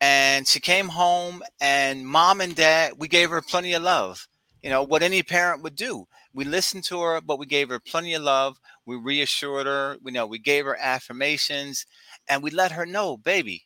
And 0.00 0.46
she 0.46 0.60
came 0.60 0.88
home 0.88 1.42
and 1.60 2.06
mom 2.06 2.40
and 2.40 2.54
dad, 2.54 2.92
we 2.98 3.08
gave 3.08 3.30
her 3.30 3.42
plenty 3.42 3.72
of 3.74 3.82
love. 3.82 4.28
You 4.62 4.70
know, 4.70 4.82
what 4.82 5.02
any 5.02 5.22
parent 5.22 5.62
would 5.62 5.76
do. 5.76 6.06
We 6.32 6.44
listened 6.44 6.84
to 6.84 7.00
her, 7.00 7.20
but 7.20 7.38
we 7.38 7.46
gave 7.46 7.68
her 7.68 7.80
plenty 7.80 8.14
of 8.14 8.22
love. 8.22 8.58
We 8.86 8.96
reassured 8.96 9.66
her, 9.66 9.96
you 10.04 10.12
know, 10.12 10.26
we 10.26 10.38
gave 10.38 10.64
her 10.64 10.76
affirmations 10.76 11.86
and 12.28 12.42
we 12.42 12.50
let 12.50 12.72
her 12.72 12.86
know, 12.86 13.16
baby, 13.16 13.64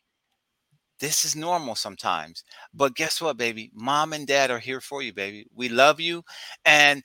this 1.00 1.24
is 1.24 1.34
normal 1.34 1.74
sometimes. 1.74 2.44
But 2.72 2.94
guess 2.94 3.20
what, 3.20 3.36
baby? 3.36 3.70
Mom 3.74 4.12
and 4.12 4.26
dad 4.26 4.50
are 4.50 4.60
here 4.60 4.80
for 4.80 5.02
you, 5.02 5.12
baby. 5.12 5.46
We 5.54 5.68
love 5.68 5.98
you. 6.00 6.22
And 6.64 7.02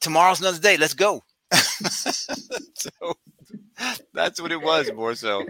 tomorrow's 0.00 0.40
another 0.40 0.58
day. 0.58 0.76
Let's 0.76 0.94
go. 0.94 1.22
so 1.52 2.90
that's 4.12 4.40
what 4.40 4.52
it 4.52 4.62
was 4.62 4.90
more 4.92 5.14
so. 5.14 5.44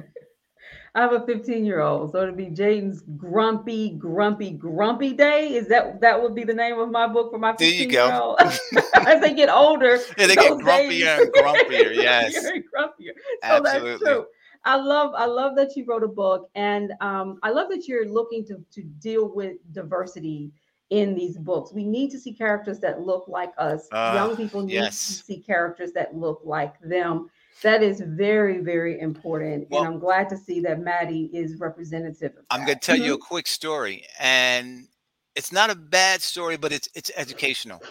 I 0.96 1.00
have 1.00 1.12
a 1.12 1.26
15 1.26 1.64
year 1.64 1.80
old, 1.80 2.12
so 2.12 2.22
it'll 2.22 2.36
be 2.36 2.46
Jaden's 2.46 3.02
grumpy, 3.16 3.90
grumpy, 3.90 4.52
grumpy 4.52 5.12
day. 5.12 5.54
Is 5.54 5.66
that 5.68 6.00
that 6.00 6.22
would 6.22 6.36
be 6.36 6.44
the 6.44 6.54
name 6.54 6.78
of 6.78 6.90
my 6.90 7.08
book 7.08 7.32
for 7.32 7.38
my 7.38 7.56
15 7.56 7.90
year 7.90 8.12
old? 8.12 8.38
There 8.38 8.52
you 8.72 8.80
go. 8.80 9.00
As 9.06 9.20
they 9.20 9.34
get 9.34 9.48
older, 9.48 9.98
yeah, 10.18 10.26
they 10.28 10.36
get 10.36 10.52
grumpier 10.52 11.20
and 11.20 11.32
grumpier. 11.32 11.94
Yes, 12.04 12.36
grumpier. 12.36 13.14
So 13.16 13.38
Absolutely. 13.42 13.90
that's 13.90 14.02
true. 14.02 14.26
I 14.64 14.76
love 14.76 15.12
I 15.16 15.26
love 15.26 15.56
that 15.56 15.76
you 15.76 15.84
wrote 15.84 16.04
a 16.04 16.08
book, 16.08 16.48
and 16.54 16.92
um, 17.00 17.38
I 17.42 17.50
love 17.50 17.70
that 17.70 17.88
you're 17.88 18.08
looking 18.08 18.46
to 18.46 18.64
to 18.72 18.82
deal 18.82 19.34
with 19.34 19.56
diversity 19.72 20.52
in 20.90 21.14
these 21.14 21.36
books. 21.36 21.72
We 21.72 21.84
need 21.84 22.10
to 22.12 22.20
see 22.20 22.32
characters 22.32 22.78
that 22.80 23.00
look 23.00 23.26
like 23.26 23.52
us. 23.58 23.88
Uh, 23.90 24.12
Young 24.14 24.36
people 24.36 24.62
need 24.62 24.74
yes. 24.74 25.18
to 25.18 25.24
see 25.24 25.38
characters 25.38 25.90
that 25.92 26.14
look 26.14 26.40
like 26.44 26.78
them. 26.80 27.30
That 27.62 27.82
is 27.82 28.02
very, 28.04 28.58
very 28.58 29.00
important. 29.00 29.68
Well, 29.70 29.84
and 29.84 29.94
I'm 29.94 30.00
glad 30.00 30.28
to 30.30 30.36
see 30.36 30.60
that 30.60 30.80
Maddie 30.80 31.30
is 31.32 31.58
representative. 31.58 32.32
Of 32.36 32.44
I'm 32.50 32.66
going 32.66 32.78
to 32.78 32.80
tell 32.84 32.96
mm-hmm. 32.96 33.04
you 33.04 33.14
a 33.14 33.18
quick 33.18 33.46
story, 33.46 34.04
and 34.18 34.86
it's 35.34 35.52
not 35.52 35.70
a 35.70 35.74
bad 35.74 36.20
story, 36.20 36.56
but 36.56 36.72
it's 36.72 36.88
it's 36.94 37.10
educational. 37.16 37.82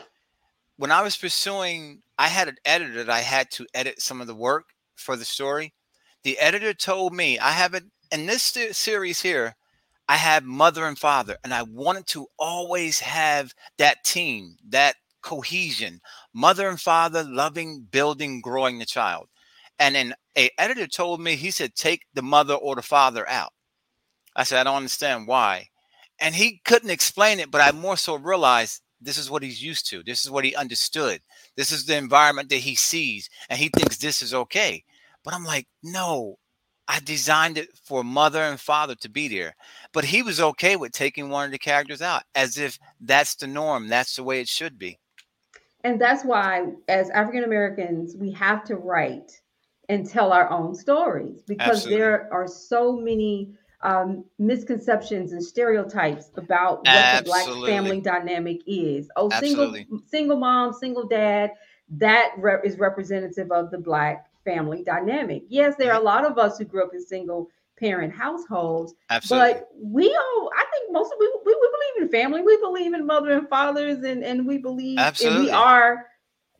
When 0.78 0.92
I 0.92 1.02
was 1.02 1.16
pursuing, 1.16 2.02
I 2.18 2.28
had 2.28 2.48
an 2.48 2.58
editor 2.66 3.04
that 3.04 3.10
I 3.10 3.20
had 3.20 3.50
to 3.52 3.66
edit 3.74 4.02
some 4.02 4.22
of 4.22 4.28
the 4.28 4.36
work 4.36 4.70
for 4.96 5.16
the 5.16 5.26
story 5.26 5.74
the 6.24 6.40
editor 6.40 6.74
told 6.74 7.14
me 7.14 7.38
I 7.38 7.52
have 7.52 7.74
it 7.74 7.84
in 8.12 8.26
this 8.26 8.44
series 8.72 9.22
here. 9.22 9.56
I 10.10 10.16
have 10.18 10.44
mother 10.44 10.86
and 10.86 10.98
father, 10.98 11.38
and 11.44 11.54
I 11.54 11.64
wanted 11.64 12.08
to 12.08 12.28
always 12.38 13.00
have 13.00 13.54
that 13.78 14.04
team, 14.04 14.58
that 14.70 14.96
cohesion, 15.22 16.02
mother 16.34 16.68
and 16.68 16.80
father 16.80 17.24
loving, 17.24 17.88
building, 17.90 18.42
growing 18.42 18.80
the 18.80 18.86
child. 18.86 19.30
And 19.80 19.96
then 19.96 20.14
a 20.38 20.50
editor 20.58 20.88
told 20.88 21.22
me, 21.22 21.36
he 21.36 21.52
said, 21.52 21.76
take 21.76 22.04
the 22.14 22.22
mother 22.22 22.54
or 22.54 22.76
the 22.76 22.82
father 22.82 23.28
out. 23.28 23.52
I 24.36 24.44
said, 24.44 24.60
I 24.60 24.64
don't 24.64 24.78
understand 24.78 25.28
why. 25.28 25.70
And 26.20 26.34
he 26.34 26.62
couldn't 26.66 26.90
explain 26.90 27.40
it, 27.40 27.52
but 27.52 27.62
I 27.62 27.72
more 27.72 27.98
so 27.98 28.16
realized 28.16 28.82
this 29.02 29.18
is 29.18 29.30
what 29.30 29.44
he's 29.44 29.62
used 29.62 29.90
to. 29.90 30.04
This 30.04 30.24
is 30.24 30.32
what 30.32 30.46
he 30.46 30.56
understood. 30.56 31.22
This 31.58 31.72
is 31.72 31.86
the 31.86 31.98
environment 31.98 32.50
that 32.50 32.58
he 32.58 32.76
sees, 32.76 33.30
and 33.50 33.60
he 33.60 33.70
thinks 33.70 33.98
this 33.98 34.22
is 34.22 34.34
okay. 34.34 34.84
But 35.24 35.34
I'm 35.34 35.44
like, 35.44 35.68
no, 35.84 36.38
I 36.88 37.00
designed 37.00 37.58
it 37.58 37.70
for 37.84 38.04
mother 38.04 38.42
and 38.42 38.60
father 38.60 38.96
to 38.96 39.10
be 39.10 39.28
there. 39.28 39.56
But 39.92 40.06
he 40.06 40.22
was 40.22 40.40
okay 40.40 40.76
with 40.76 40.92
taking 40.92 41.30
one 41.30 41.46
of 41.46 41.52
the 41.52 41.58
characters 41.60 42.02
out 42.02 42.24
as 42.36 42.58
if 42.58 42.80
that's 43.02 43.36
the 43.36 43.48
norm. 43.48 43.88
That's 43.88 44.16
the 44.16 44.24
way 44.24 44.40
it 44.40 44.48
should 44.48 44.78
be. 44.78 45.00
And 45.84 46.00
that's 46.00 46.24
why, 46.24 46.68
as 46.88 47.10
African 47.10 47.44
Americans, 47.44 48.16
we 48.16 48.32
have 48.32 48.64
to 48.66 48.78
write 48.78 49.42
and 49.90 50.10
tell 50.10 50.32
our 50.32 50.50
own 50.50 50.76
stories 50.76 51.42
because 51.42 51.78
Absolutely. 51.78 51.98
there 51.98 52.34
are 52.34 52.48
so 52.48 52.94
many 52.96 53.50
um, 53.82 54.24
misconceptions 54.40 55.34
and 55.34 55.44
stereotypes 55.44 56.32
about 56.38 56.86
what 56.86 56.96
Absolutely. 56.96 57.20
the 57.20 57.24
black 57.26 57.76
family 57.76 58.02
dynamic 58.02 58.62
is. 58.66 59.10
Oh, 59.18 59.32
Absolutely. 59.32 59.82
single 59.82 60.00
single 60.08 60.38
mom, 60.38 60.74
single 60.74 61.06
dad, 61.06 61.52
that 61.90 62.32
re- 62.38 62.60
is 62.64 62.78
representative 62.80 63.52
of 63.52 63.72
the 63.72 63.78
black 63.78 64.28
family 64.46 64.84
dynamic. 64.84 65.44
Yes, 65.50 65.76
there 65.78 65.94
are 65.94 66.00
a 66.00 66.04
lot 66.04 66.26
of 66.26 66.38
us 66.38 66.58
who 66.58 66.66
grew 66.66 66.84
up 66.84 66.94
in 66.94 67.06
single 67.06 67.50
parent 67.78 68.14
households, 68.14 68.94
Absolutely. 69.10 69.54
but 69.54 69.70
we 69.82 70.08
all, 70.16 70.50
I 70.58 70.66
think 70.72 70.94
most 70.94 71.12
of 71.12 71.18
we, 71.20 71.28
we, 71.46 71.54
we 71.54 71.70
believe 71.72 72.06
in 72.06 72.10
family. 72.10 72.42
We 72.42 72.58
believe 72.58 72.94
in 72.94 73.06
mother 73.06 73.38
and 73.38 73.50
fathers, 73.50 74.04
and 74.04 74.24
and 74.24 74.48
we 74.48 74.60
believe, 74.60 75.00
and 75.00 75.40
we 75.40 75.50
are 75.50 76.08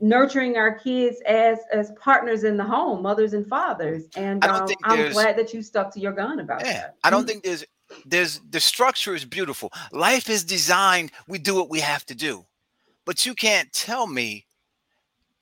nurturing 0.04 0.58
our 0.58 0.78
kids 0.78 1.22
as 1.26 1.60
as 1.72 1.94
partners 2.00 2.44
in 2.44 2.58
the 2.58 2.64
home, 2.64 3.02
mothers 3.02 3.34
and 3.34 3.48
fathers. 3.48 4.04
And 4.16 4.44
I 4.44 4.48
don't 4.48 4.60
um, 4.60 4.68
think 4.68 4.80
I'm 4.84 5.10
glad 5.10 5.38
that 5.38 5.54
you 5.54 5.62
stuck 5.62 5.94
to 5.94 6.00
your 6.00 6.12
gun 6.12 6.42
about 6.42 6.60
Yeah, 6.66 6.74
that. 6.74 6.98
I 7.04 7.10
don't 7.10 7.24
Mhm. 7.24 7.28
think 7.28 7.44
there's 7.44 7.66
there's 8.06 8.42
the 8.50 8.60
structure 8.60 9.16
is 9.16 9.26
beautiful. 9.26 9.72
Life 9.92 10.30
is 10.30 10.44
designed. 10.44 11.12
We 11.28 11.40
do 11.40 11.56
what 11.56 11.70
we 11.70 11.80
have 11.80 12.06
to 12.08 12.16
do, 12.16 12.46
but 13.06 13.26
you 13.26 13.34
can't 13.34 13.72
tell 13.72 14.06
me 14.08 14.46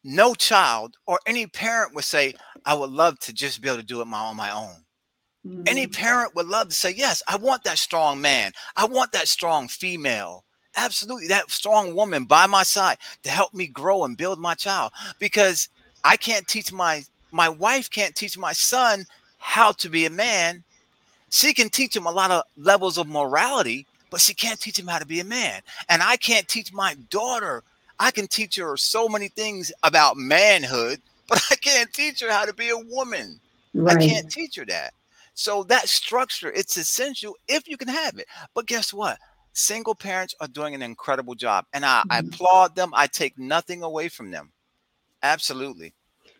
no 0.04 0.36
child 0.36 0.98
or 1.08 1.20
any 1.26 1.48
parent 1.48 1.96
would 1.96 2.06
say, 2.06 2.36
"I 2.66 2.76
would 2.76 2.92
love 2.92 3.20
to 3.22 3.34
just 3.34 3.62
be 3.62 3.68
able 3.68 3.78
to 3.78 3.84
do 3.84 4.02
it 4.02 4.06
my 4.06 4.20
on 4.20 4.36
my 4.36 4.52
own." 4.52 4.86
Any 5.66 5.88
Mhm. 5.88 5.94
parent 5.94 6.36
would 6.36 6.48
love 6.48 6.70
to 6.70 6.76
say, 6.76 6.92
"Yes, 6.92 7.24
I 7.28 7.38
want 7.38 7.64
that 7.64 7.80
strong 7.80 8.22
man. 8.22 8.54
I 8.76 8.86
want 8.86 9.12
that 9.14 9.28
strong 9.28 9.68
female." 9.68 10.46
Absolutely, 10.78 11.28
that 11.28 11.52
strong 11.52 11.96
woman 11.96 12.26
by 12.26 12.48
my 12.48 12.64
side 12.64 12.98
to 13.24 13.30
help 13.30 13.54
me 13.54 13.68
grow 13.68 14.06
and 14.06 14.18
build 14.18 14.40
my 14.40 14.54
child. 14.56 14.92
Because 15.20 15.70
I 16.04 16.18
can't 16.18 16.48
teach 16.48 16.72
my 16.72 17.04
my 17.32 17.50
wife 17.50 17.90
can't 17.90 18.16
teach 18.16 18.38
my 18.38 18.52
son 18.54 19.06
how 19.38 19.72
to 19.72 19.90
be 19.90 20.06
a 20.06 20.10
man 20.10 20.64
she 21.32 21.54
can 21.54 21.70
teach 21.70 21.96
him 21.96 22.06
a 22.06 22.12
lot 22.12 22.30
of 22.30 22.44
levels 22.58 22.98
of 22.98 23.08
morality, 23.08 23.88
but 24.10 24.20
she 24.20 24.34
can't 24.34 24.60
teach 24.60 24.78
him 24.78 24.88
how 24.88 25.00
to 25.00 25.06
be 25.06 25.22
a 25.22 25.26
man. 25.26 25.62
And 25.90 26.04
I 26.04 26.18
can't 26.18 26.48
teach 26.48 26.74
my 26.74 26.96
daughter. 27.10 27.64
I 28.00 28.12
can 28.12 28.28
teach 28.28 28.58
her 28.58 28.76
so 28.76 29.08
many 29.08 29.30
things 29.30 29.72
about 29.82 30.18
manhood, 30.18 31.02
but 31.30 31.42
I 31.50 31.56
can't 31.56 31.92
teach 31.94 32.20
her 32.20 32.30
how 32.30 32.46
to 32.46 32.54
be 32.54 32.70
a 32.70 32.78
woman. 32.78 33.40
right. 33.74 33.98
I 33.98 34.06
can't 34.06 34.30
teach 34.30 34.58
her 34.58 34.66
that. 34.66 34.94
So 35.34 35.64
that 35.64 35.88
structure, 35.88 36.52
it's 36.52 36.76
essential 36.76 37.38
if 37.48 37.68
you 37.68 37.78
can 37.78 37.88
have 37.88 38.20
it. 38.20 38.28
But 38.54 38.66
guess 38.68 38.94
what? 38.94 39.18
Single 39.54 39.96
parents 39.96 40.34
are 40.40 40.48
doing 40.48 40.74
an 40.76 40.82
incredible 40.82 41.36
job. 41.36 41.66
And 41.74 41.86
I, 41.86 42.04
I 42.10 42.22
Mhm. 42.22 42.34
applaud 42.34 42.76
them. 42.76 42.92
I 42.94 43.08
take 43.08 43.38
nothing 43.38 43.84
away 43.84 44.08
from 44.08 44.32
them. 44.32 44.52
Absolutely. 45.24 45.94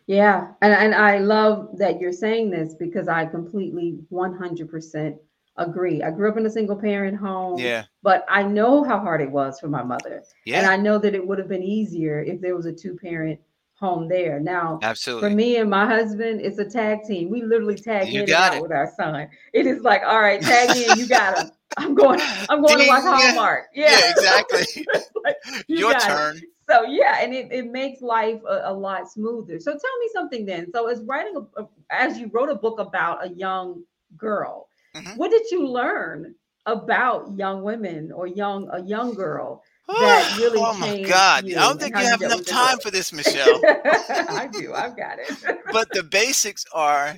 Yeah, 0.06 0.48
and, 0.62 0.72
and 0.72 0.94
I 0.94 1.18
love 1.18 1.78
that 1.78 2.00
you're 2.00 2.12
saying 2.12 2.50
this 2.50 2.74
because 2.74 3.06
I 3.06 3.24
completely 3.26 3.98
100% 4.10 5.16
agree. 5.56 6.02
I 6.02 6.10
grew 6.10 6.28
up 6.30 6.36
in 6.36 6.46
a 6.46 6.50
single 6.50 6.74
parent 6.76 7.16
home, 7.16 7.58
Yeah. 7.60 7.84
but 8.02 8.24
I 8.28 8.42
know 8.42 8.82
how 8.82 8.98
hard 8.98 9.20
it 9.20 9.30
was 9.30 9.60
for 9.60 9.68
my 9.68 9.82
mother. 9.82 10.22
yeah. 10.44 10.58
And 10.58 10.66
I 10.66 10.76
know 10.76 10.98
that 10.98 11.14
it 11.14 11.24
would 11.26 11.38
have 11.38 11.48
been 11.48 11.62
easier 11.62 12.20
if 12.22 12.40
there 12.40 12.56
was 12.56 12.66
a 12.66 12.72
two 12.72 12.96
parent 12.96 13.38
home 13.74 14.08
there. 14.08 14.40
Now, 14.40 14.78
absolutely 14.82 15.28
for 15.30 15.34
me 15.34 15.56
and 15.56 15.68
my 15.70 15.86
husband, 15.86 16.40
it's 16.40 16.58
a 16.58 16.64
tag 16.64 17.04
team. 17.04 17.28
We 17.30 17.42
literally 17.42 17.76
tag 17.76 18.12
You 18.12 18.20
in 18.22 18.26
got 18.26 18.54
it. 18.54 18.62
with 18.62 18.72
our 18.72 18.90
son. 18.96 19.28
It 19.52 19.66
is 19.66 19.82
like, 19.82 20.02
all 20.04 20.20
right, 20.20 20.40
tag 20.40 20.74
in, 20.76 20.96
you 20.98 21.06
got 21.06 21.38
him. 21.38 21.50
I'm 21.76 21.94
going, 21.94 22.20
I'm 22.48 22.60
going 22.62 22.78
to 22.78 22.86
watch 22.88 23.02
Ding. 23.02 23.12
Hallmark. 23.12 23.66
Yeah, 23.74 23.98
Yeah, 24.00 24.10
exactly. 24.10 24.86
Like, 25.24 25.36
you 25.68 25.76
Your 25.78 25.92
got 25.92 26.02
it. 26.02 26.14
turn. 26.14 26.42
So 26.68 26.82
yeah, 26.82 27.18
and 27.20 27.32
it, 27.32 27.52
it 27.52 27.66
makes 27.70 28.00
life 28.02 28.40
a, 28.48 28.62
a 28.64 28.72
lot 28.72 29.10
smoother. 29.10 29.60
So 29.60 29.70
tell 29.70 29.98
me 30.00 30.08
something 30.12 30.44
then. 30.46 30.72
So 30.72 30.88
as 30.88 31.00
writing 31.02 31.36
a, 31.36 31.62
a- 31.62 31.68
as 31.90 32.18
you 32.18 32.28
wrote 32.32 32.48
a 32.48 32.54
book 32.56 32.80
about 32.80 33.24
a 33.24 33.28
young 33.30 33.84
girl, 34.16 34.68
Mhm. 34.96 35.16
what 35.16 35.30
did 35.30 35.42
you 35.50 35.66
learn 35.68 36.34
about 36.66 37.30
young 37.36 37.62
women 37.62 38.10
or 38.12 38.26
young 38.26 38.68
a 38.72 38.82
young 38.82 39.14
girl 39.14 39.62
that 39.88 40.34
really 40.38 40.58
oh 40.60 40.74
my 40.74 41.02
God. 41.02 41.44
I 41.44 41.48
don't 41.50 41.80
think 41.80 41.94
you 41.96 42.02
you 42.02 42.06
have 42.08 42.22
enough 42.22 42.44
time 42.44 42.78
for 42.78 42.90
this, 42.90 43.12
Michelle. 43.12 43.60
I 43.64 44.48
do. 44.52 44.72
I've 44.74 44.96
got 44.96 45.18
it. 45.18 45.58
but 45.72 45.92
the 45.92 46.02
basics 46.02 46.64
are 46.72 47.16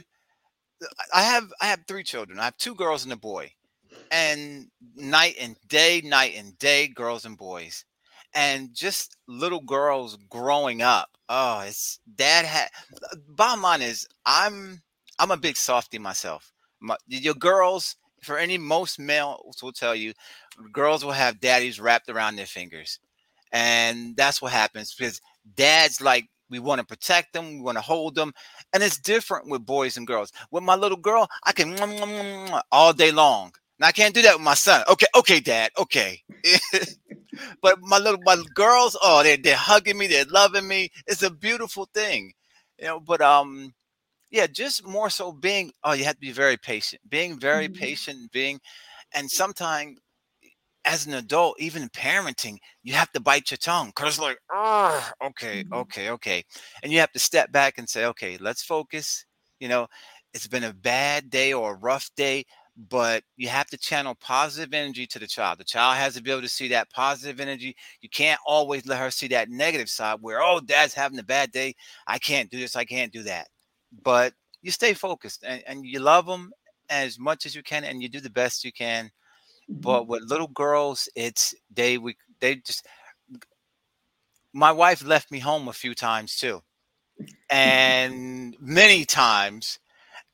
I 1.13 1.23
have 1.23 1.51
I 1.61 1.67
have 1.67 1.85
three 1.87 2.03
children. 2.05 2.39
I 2.39 2.45
have 2.45 2.57
two 2.59 2.75
girls 2.75 3.05
and 3.05 3.13
a 3.13 3.17
boy. 3.17 3.53
And 4.11 4.69
night 4.95 5.37
and 5.41 5.57
day, 5.69 6.01
night 6.05 6.35
and 6.37 6.59
day, 6.59 6.89
girls 6.89 7.25
and 7.25 7.37
boys. 7.37 7.85
And 8.35 8.75
just 8.75 9.17
little 9.29 9.61
girls 9.61 10.19
growing 10.29 10.83
up. 10.83 11.09
Oh, 11.29 11.61
it's 11.61 11.99
dad 12.17 12.45
had 12.45 12.69
uh, 13.13 13.17
bottom 13.29 13.63
line 13.63 13.83
is 13.83 14.07
I'm 14.27 14.83
I'm 15.19 15.31
a 15.31 15.37
big 15.37 15.57
softy 15.57 15.99
myself. 15.99 16.53
My, 16.81 16.97
your 17.07 17.35
girls, 17.35 17.97
for 18.23 18.39
any 18.39 18.59
most 18.59 18.99
males 18.99 19.63
will 19.63 19.73
tell 19.73 19.95
you, 19.95 20.13
girls 20.73 21.05
will 21.05 21.13
have 21.13 21.41
daddies 21.41 21.81
wrapped 21.81 22.09
around 22.11 22.37
their 22.37 22.47
fingers. 22.47 22.99
And 23.53 24.17
that's 24.17 24.43
what 24.43 24.53
happens 24.53 24.95
because 24.95 25.21
dad's 25.57 26.01
like 26.01 26.29
we 26.51 26.59
want 26.59 26.81
to 26.81 26.87
protect 26.87 27.33
them, 27.33 27.55
we 27.57 27.61
want 27.63 27.79
to 27.79 27.83
hold 27.83 28.15
them, 28.15 28.33
and 28.73 28.83
it's 28.83 28.99
different 28.99 29.49
with 29.49 29.65
boys 29.67 29.97
and 29.97 30.07
girls. 30.07 30.33
With 30.51 30.63
my 30.65 30.77
little 30.77 30.99
girl, 30.99 31.29
I 31.45 31.53
can 31.53 31.77
all 32.71 32.93
day 32.93 33.11
long. 33.11 33.53
Now 33.79 33.89
I 33.89 33.93
can't 33.93 34.15
do 34.15 34.23
that 34.23 34.35
with 34.37 34.45
my 34.45 34.55
son. 34.55 34.85
Okay, 34.89 35.07
okay, 35.17 35.41
dad, 35.41 35.71
okay. 35.79 36.21
but 37.63 37.79
my 37.83 37.99
little 37.99 38.21
my 38.23 38.37
girls, 38.55 38.97
oh, 39.03 39.23
they 39.23 39.37
they're 39.37 39.57
hugging 39.57 39.99
me, 39.99 40.07
they're 40.07 40.25
loving 40.27 40.67
me. 40.69 40.91
It's 41.07 41.23
a 41.23 41.31
beautiful 41.31 41.89
thing, 41.95 42.33
you 42.79 42.87
know. 42.87 43.01
But 43.01 43.21
um, 43.21 43.73
yeah, 44.31 44.47
just 44.47 44.87
more 44.87 45.11
so 45.11 45.33
being. 45.33 45.73
Oh, 45.85 45.93
you 45.93 46.05
have 46.05 46.15
to 46.17 46.21
be 46.21 46.33
very 46.33 46.57
patient. 46.57 47.03
Being 47.09 47.39
very 47.39 47.69
Mhm. 47.69 47.75
patient, 47.75 48.33
being, 48.33 48.61
and 49.15 49.31
sometimes 49.31 49.99
as 50.85 51.07
an 51.07 51.15
adult, 51.15 51.57
even 51.61 51.83
in 51.83 51.89
parenting, 51.91 52.59
you 52.83 52.95
have 52.95 53.11
to 53.13 53.21
bite 53.21 53.51
your 53.51 53.59
tongue 53.59 53.89
because 53.89 54.19
like, 54.19 54.39
oh, 54.53 55.11
okay, 55.25 55.65
Mhm. 55.65 55.73
okay, 55.73 56.11
okay, 56.11 56.45
and 56.83 56.93
you 56.93 57.01
have 57.01 57.13
to 57.13 57.19
step 57.19 57.53
back 57.53 57.79
and 57.79 57.89
say, 57.89 58.05
okay, 58.07 58.37
let's 58.39 58.63
focus. 58.63 59.25
You 59.61 59.69
know, 59.69 59.89
it's 60.35 60.47
been 60.49 60.65
a 60.65 60.73
bad 60.75 61.31
day 61.31 61.53
or 61.53 61.73
a 61.75 61.79
rough 61.79 62.11
day, 62.17 62.45
but 62.77 63.23
you 63.37 63.49
have 63.49 63.69
to 63.69 63.79
channel 63.79 64.17
positive 64.17 64.75
energy 64.75 65.07
to 65.07 65.19
the 65.19 65.27
child. 65.27 65.59
The 65.59 65.65
child 65.65 65.97
has 65.97 66.15
to 66.15 66.23
be 66.23 66.31
able 66.31 66.43
to 66.43 66.49
see 66.49 66.69
that 66.69 66.91
positive 66.91 67.41
energy. 67.41 67.77
You 68.01 68.09
can't 68.09 68.41
always 68.47 68.85
let 68.87 68.99
her 68.99 69.11
see 69.11 69.29
that 69.29 69.49
negative 69.49 69.89
side 69.89 70.19
where, 70.21 70.43
oh, 70.43 70.61
dad's 70.61 70.95
having 70.95 71.19
a 71.19 71.25
bad 71.25 71.53
day. 71.53 71.75
I 72.07 72.19
can't 72.19 72.51
do 72.51 72.59
this. 72.59 72.75
I 72.75 72.85
can't 72.85 73.13
do 73.13 73.23
that. 73.23 73.49
But 74.03 74.35
you 74.65 74.71
stay 74.71 74.95
focused 74.95 75.45
and, 75.47 75.63
and 75.67 75.87
you 75.87 76.01
love 76.01 76.27
them 76.27 76.51
as 76.89 77.19
much 77.19 77.47
as 77.47 77.55
you 77.55 77.63
can 77.63 77.85
and 77.85 78.03
you 78.03 78.09
do 78.09 78.21
the 78.21 78.31
best 78.31 78.65
you 78.65 78.73
can 78.73 79.07
mm-hmm. 79.07 79.81
but 79.81 80.09
with 80.09 80.23
little 80.25 80.49
girls 80.49 81.09
it's 81.15 81.55
they 81.73 81.99
we 81.99 82.17
they 82.41 82.57
just 82.57 82.87
my 84.53 84.73
wife 84.73 85.05
left 85.05 85.31
me 85.31 85.39
home 85.39 85.69
a 85.69 85.73
few 85.73 85.95
times 85.95 86.37
too 86.37 86.63
and 87.51 88.57
many 88.59 89.05
times 89.05 89.79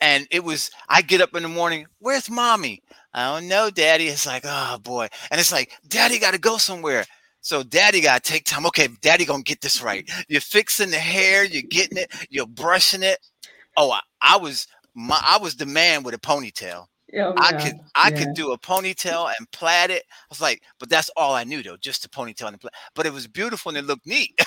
and 0.01 0.27
it 0.31 0.43
was 0.43 0.71
i 0.89 1.03
get 1.03 1.21
up 1.21 1.35
in 1.35 1.43
the 1.43 1.49
morning 1.49 1.87
where's 1.99 2.31
mommy 2.31 2.83
i 3.15 3.25
don't 3.25 3.49
know 3.49 3.71
daddy 3.71 4.07
it's 4.09 4.27
like 4.27 4.43
oh 4.47 4.79
boy 4.83 5.09
and 5.31 5.41
it's 5.41 5.53
like 5.53 5.73
daddy 5.89 6.19
got 6.19 6.33
to 6.33 6.41
go 6.41 6.57
somewhere 6.57 7.05
so 7.41 7.63
daddy 7.63 8.01
got 8.01 8.23
to 8.23 8.31
take 8.33 8.45
time 8.45 8.67
okay 8.67 8.89
daddy 9.01 9.25
gonna 9.25 9.43
get 9.43 9.61
this 9.61 9.83
right 9.83 10.09
you're 10.29 10.41
fixing 10.41 10.91
the 10.91 10.97
hair 10.97 11.45
you're 11.45 11.63
getting 11.71 11.99
it 11.99 12.13
you're 12.31 12.47
brushing 12.47 13.03
it 13.03 13.19
oh 13.77 13.91
i, 13.91 14.01
I 14.21 14.37
was 14.37 14.67
my 14.95 15.21
i 15.25 15.39
was 15.39 15.57
the 15.57 15.67
man 15.67 16.03
with 16.03 16.15
a 16.15 16.19
ponytail 16.19 16.87
Oh, 17.17 17.35
I 17.37 17.51
yeah, 17.53 17.61
could 17.65 17.81
I 17.97 18.11
yeah. 18.11 18.19
could 18.19 18.35
do 18.35 18.53
a 18.53 18.59
ponytail 18.59 19.33
and 19.37 19.51
plait 19.51 19.91
it. 19.91 20.05
I 20.09 20.27
was 20.29 20.41
like, 20.41 20.63
but 20.79 20.89
that's 20.89 21.11
all 21.17 21.35
I 21.35 21.45
knew 21.45 21.63
though, 21.63 21.77
just 21.77 22.05
a 22.05 22.09
ponytail 22.09 22.47
and 22.47 22.55
a 22.55 22.59
plait. 22.59 22.73
But 22.95 23.07
it 23.07 23.13
was 23.13 23.27
beautiful 23.27 23.71
and 23.71 23.79
it 23.79 23.85
looked 23.85 24.07
neat. 24.07 24.39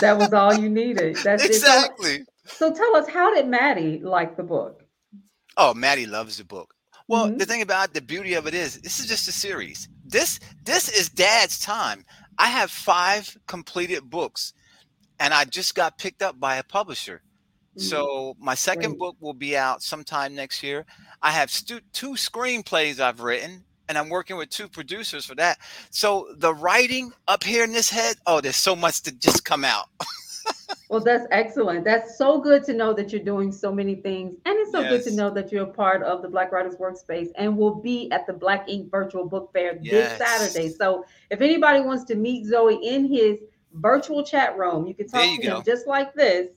that 0.00 0.18
was 0.18 0.32
all 0.32 0.54
you 0.54 0.68
needed. 0.68 1.16
That's 1.22 1.44
it. 1.44 2.26
So- 2.46 2.72
tell 2.72 2.96
us, 2.96 3.08
how 3.08 3.34
did 3.34 3.48
Maddie 3.48 4.00
like 4.02 4.36
the 4.36 4.42
book? 4.42 4.82
Oh, 5.56 5.74
Maddie 5.74 6.06
loves 6.06 6.38
the 6.38 6.44
book. 6.44 6.74
Well, 7.08 7.28
Mhm. 7.28 7.38
the 7.38 7.46
thing 7.46 7.62
about 7.62 7.94
the 7.94 8.00
beauty 8.00 8.34
of 8.34 8.46
it 8.46 8.54
is 8.54 8.80
this 8.80 8.98
is 8.98 9.06
just 9.06 9.28
a 9.28 9.32
series. 9.32 9.88
This 10.04 10.40
this 10.64 10.88
is 10.88 11.08
dad's 11.08 11.58
time. 11.60 12.04
I 12.38 12.48
have 12.48 12.70
five 12.70 13.36
completed 13.46 14.10
books 14.10 14.52
and 15.20 15.32
I 15.32 15.44
just 15.44 15.74
got 15.74 15.98
picked 15.98 16.20
up 16.22 16.38
by 16.40 16.56
a 16.56 16.62
publisher. 16.64 17.22
So 17.78 18.34
my 18.38 18.54
second 18.54 18.90
Great. 18.92 18.98
book 18.98 19.16
will 19.20 19.34
be 19.34 19.56
out 19.56 19.82
sometime 19.82 20.34
next 20.34 20.62
year. 20.62 20.86
I 21.22 21.30
have 21.30 21.50
stu- 21.50 21.80
two 21.92 22.12
screenplays 22.12 23.00
I've 23.00 23.20
written, 23.20 23.64
and 23.88 23.98
I'm 23.98 24.08
working 24.08 24.36
with 24.36 24.48
two 24.50 24.68
producers 24.68 25.26
for 25.26 25.34
that. 25.36 25.58
So 25.90 26.34
the 26.38 26.54
writing 26.54 27.12
up 27.28 27.44
here 27.44 27.64
in 27.64 27.72
this 27.72 27.90
head, 27.90 28.16
oh, 28.26 28.40
there's 28.40 28.56
so 28.56 28.74
much 28.76 29.02
to 29.02 29.12
just 29.12 29.44
come 29.44 29.64
out. 29.64 29.88
well, 30.88 31.00
that's 31.00 31.26
excellent. 31.30 31.84
That's 31.84 32.16
so 32.16 32.40
good 32.40 32.64
to 32.64 32.74
know 32.74 32.92
that 32.94 33.12
you're 33.12 33.22
doing 33.22 33.50
so 33.50 33.72
many 33.72 33.96
things. 33.96 34.36
And 34.44 34.56
it's 34.58 34.70
so 34.70 34.80
yes. 34.80 34.90
good 34.90 35.10
to 35.10 35.16
know 35.16 35.30
that 35.30 35.50
you're 35.50 35.64
a 35.64 35.72
part 35.72 36.02
of 36.02 36.22
the 36.22 36.28
Black 36.28 36.52
Writers 36.52 36.76
Workspace 36.76 37.28
and 37.36 37.56
will 37.56 37.74
be 37.74 38.10
at 38.12 38.26
the 38.26 38.32
Black 38.32 38.68
Ink 38.68 38.90
Virtual 38.90 39.26
Book 39.26 39.50
Fair 39.52 39.78
yes. 39.82 40.18
this 40.18 40.28
Saturday. 40.28 40.68
So 40.68 41.04
if 41.30 41.40
anybody 41.40 41.80
wants 41.80 42.04
to 42.04 42.14
meet 42.14 42.46
Zoe 42.46 42.78
in 42.86 43.06
his 43.12 43.38
virtual 43.74 44.24
chat 44.24 44.56
room, 44.56 44.86
you 44.86 44.94
can 44.94 45.08
talk 45.08 45.26
you 45.26 45.38
to 45.38 45.42
go. 45.42 45.56
him 45.56 45.64
just 45.64 45.86
like 45.86 46.14
this. 46.14 46.48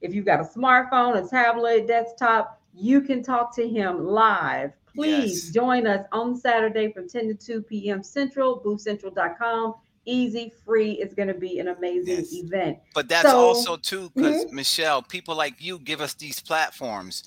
If 0.00 0.14
you've 0.14 0.26
got 0.26 0.40
a 0.40 0.44
smartphone, 0.44 1.24
a 1.24 1.28
tablet, 1.28 1.86
desktop, 1.86 2.60
you 2.74 3.00
can 3.00 3.22
talk 3.22 3.54
to 3.56 3.66
him 3.66 4.04
live. 4.04 4.72
Please 4.94 5.46
yes. 5.46 5.54
join 5.54 5.86
us 5.86 6.06
on 6.12 6.36
Saturday 6.36 6.92
from 6.92 7.08
10 7.08 7.28
to 7.28 7.34
2 7.34 7.62
p.m. 7.62 8.02
Central, 8.02 8.60
boothcentral.com 8.60 9.74
easy, 10.08 10.52
free. 10.64 10.92
It's 10.92 11.14
going 11.14 11.28
to 11.28 11.34
be 11.34 11.58
an 11.58 11.68
amazing 11.68 12.16
yes. 12.16 12.32
event. 12.32 12.78
But 12.94 13.08
that's 13.08 13.28
so, 13.28 13.38
also 13.38 13.76
too 13.76 14.10
because 14.14 14.44
mm-hmm. 14.44 14.56
Michelle, 14.56 15.02
people 15.02 15.36
like 15.36 15.62
you 15.62 15.78
give 15.78 16.00
us 16.00 16.14
these 16.14 16.40
platforms, 16.40 17.24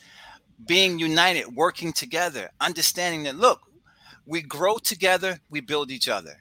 being 0.65 0.99
united, 0.99 1.55
working 1.55 1.93
together, 1.93 2.49
understanding 2.59 3.23
that 3.23 3.35
look, 3.35 3.61
we 4.25 4.41
grow 4.41 4.77
together, 4.77 5.39
we 5.49 5.61
build 5.61 5.91
each 5.91 6.09
other. 6.09 6.35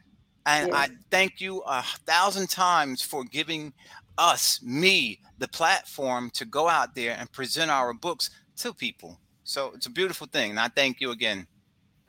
And 0.47 0.69
yes. 0.69 0.77
I 0.77 0.89
thank 1.11 1.41
you 1.41 1.63
a 1.67 1.83
thousand 2.07 2.49
times 2.49 3.03
for 3.03 3.25
giving 3.25 3.73
us, 4.19 4.61
me, 4.63 5.21
the 5.39 5.49
platform 5.49 6.31
to 6.35 6.45
go 6.45 6.69
out 6.69 6.95
there 6.95 7.17
and 7.19 7.31
present 7.33 7.71
our 7.71 7.93
books 7.93 8.31
to 8.57 8.75
people. 8.75 9.19
So 9.45 9.73
it's 9.75 9.87
a 9.87 9.91
beautiful 9.91 10.27
thing. 10.27 10.51
And 10.51 10.61
I 10.61 10.69
thank 10.69 11.01
you 11.01 11.11
again. 11.11 11.47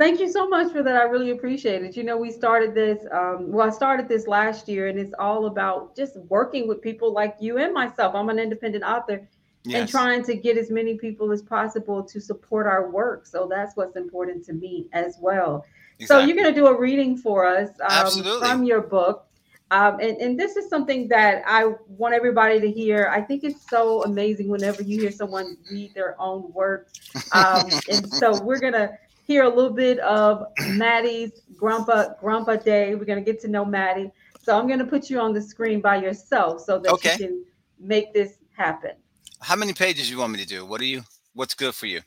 Thank 0.02 0.20
you 0.20 0.32
so 0.32 0.50
much 0.50 0.72
for 0.72 0.82
that. 0.82 0.96
I 0.96 1.04
really 1.04 1.30
appreciate 1.30 1.84
it. 1.84 1.96
You 1.96 2.02
know, 2.02 2.18
we 2.18 2.32
started 2.32 2.74
this, 2.74 3.06
um, 3.12 3.52
well, 3.52 3.68
I 3.68 3.70
started 3.70 4.08
this 4.10 4.26
last 4.26 4.68
year, 4.68 4.88
and 4.88 4.98
it's 4.98 5.14
all 5.20 5.46
about 5.46 5.96
just 5.96 6.16
working 6.28 6.68
with 6.68 6.82
people 6.82 7.14
like 7.14 7.36
you 7.40 7.60
and 7.60 7.72
myself. 7.72 8.16
I'm 8.16 8.30
an 8.30 8.40
independent 8.40 8.84
author 8.84 9.22
yes. 9.64 9.80
and 9.80 9.88
trying 9.88 10.24
to 10.24 10.34
get 10.34 10.58
as 10.58 10.72
many 10.72 10.96
people 10.96 11.32
as 11.32 11.44
possible 11.44 12.02
to 12.02 12.20
support 12.20 12.66
our 12.66 12.90
work. 12.90 13.28
So 13.28 13.48
that's 13.48 13.76
what's 13.76 13.96
important 13.96 14.44
to 14.46 14.54
me 14.54 14.88
as 14.92 15.18
well. 15.22 15.68
Exactly. 16.00 16.08
So 16.08 16.26
you're 16.26 16.36
going 16.36 16.52
to 16.52 16.60
do 16.60 16.66
a 16.66 16.76
reading 16.76 17.16
for 17.16 17.46
us 17.46 17.70
um, 17.88 18.24
from 18.40 18.64
your 18.64 18.82
book. 18.82 19.28
Um, 19.70 20.00
and, 20.00 20.18
and 20.18 20.40
this 20.40 20.56
is 20.56 20.68
something 20.68 21.10
that 21.10 21.44
I 21.46 21.76
want 21.88 22.16
everybody 22.16 22.60
to 22.60 22.72
hear. 22.72 23.08
I 23.14 23.22
think 23.22 23.44
it's 23.44 23.70
so 23.70 24.02
amazing 24.02 24.50
whenever 24.50 24.82
you 24.82 25.00
hear 25.00 25.12
someone 25.12 25.58
read 25.70 25.94
their 25.94 26.20
own 26.20 26.52
work. 26.54 26.88
Um, 27.34 27.70
and 27.90 28.12
so 28.12 28.42
we're 28.42 28.60
going 28.60 28.74
to 28.74 28.98
hear 29.32 29.44
a 29.44 29.50
little 29.50 29.72
bit 29.72 29.98
of 30.00 30.46
Maddie's 30.68 31.42
Grumpa 31.56 32.22
Grumpa 32.22 32.62
Day. 32.64 32.96
We're 32.96 33.06
gonna 33.06 33.22
get 33.22 33.40
to 33.42 33.48
know 33.48 33.64
Maddie. 33.64 34.12
So 34.42 34.58
I'm 34.58 34.68
gonna 34.68 34.86
put 34.86 35.10
you 35.10 35.20
on 35.20 35.34
the 35.34 35.42
screen 35.42 35.80
by 35.80 36.02
yourself 36.02 36.62
so 36.62 36.80
that 36.80 36.92
okay. 36.92 37.14
you 37.14 37.18
can 37.18 37.46
make 37.80 38.14
this 38.14 38.38
happen. 38.56 38.92
How 39.40 39.56
many 39.56 39.74
pages 39.74 40.10
you 40.10 40.18
want 40.18 40.34
me 40.34 40.40
to 40.40 40.46
do? 40.46 40.66
What 40.66 40.82
are 40.82 40.86
you? 40.86 41.04
What's 41.34 41.54
good 41.54 41.74
for 41.74 41.86
you? 41.86 42.02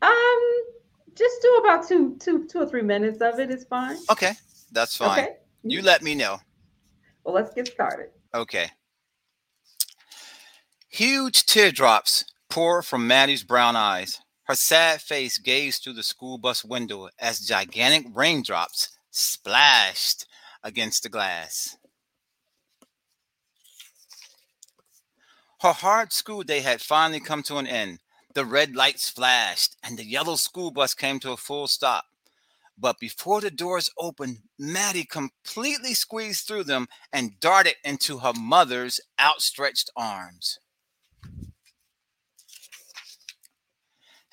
Um, 0.00 0.40
just 1.14 1.42
do 1.42 1.60
about 1.62 1.86
two, 1.86 2.16
two, 2.18 2.46
two 2.46 2.60
or 2.60 2.66
three 2.66 2.82
minutes 2.82 3.20
of 3.20 3.38
it 3.38 3.50
is 3.50 3.64
fine. 3.64 3.98
Okay, 4.10 4.32
that's 4.72 4.96
fine. 4.96 5.18
Okay. 5.18 5.36
You 5.64 5.82
let 5.82 6.02
me 6.02 6.14
know. 6.14 6.38
Well, 7.24 7.34
let's 7.34 7.52
get 7.52 7.68
started. 7.68 8.08
Okay. 8.34 8.70
Huge 10.88 11.44
teardrops 11.44 12.24
pour 12.48 12.80
from 12.82 13.06
Maddie's 13.06 13.44
brown 13.44 13.76
eyes. 13.76 14.20
Her 14.48 14.56
sad 14.56 15.02
face 15.02 15.36
gazed 15.36 15.84
through 15.84 15.92
the 15.92 16.02
school 16.02 16.38
bus 16.38 16.64
window 16.64 17.10
as 17.18 17.46
gigantic 17.46 18.06
raindrops 18.14 18.88
splashed 19.10 20.24
against 20.62 21.02
the 21.02 21.10
glass. 21.10 21.76
Her 25.60 25.72
hard 25.72 26.14
school 26.14 26.44
day 26.44 26.60
had 26.60 26.80
finally 26.80 27.20
come 27.20 27.42
to 27.42 27.58
an 27.58 27.66
end. 27.66 27.98
The 28.34 28.46
red 28.46 28.74
lights 28.74 29.10
flashed 29.10 29.76
and 29.82 29.98
the 29.98 30.06
yellow 30.06 30.36
school 30.36 30.70
bus 30.70 30.94
came 30.94 31.20
to 31.20 31.32
a 31.32 31.36
full 31.36 31.68
stop. 31.68 32.06
But 32.78 32.98
before 32.98 33.42
the 33.42 33.50
doors 33.50 33.90
opened, 33.98 34.38
Maddie 34.58 35.04
completely 35.04 35.92
squeezed 35.92 36.46
through 36.46 36.64
them 36.64 36.86
and 37.12 37.38
darted 37.38 37.74
into 37.84 38.20
her 38.20 38.32
mother's 38.32 38.98
outstretched 39.20 39.90
arms. 39.94 40.58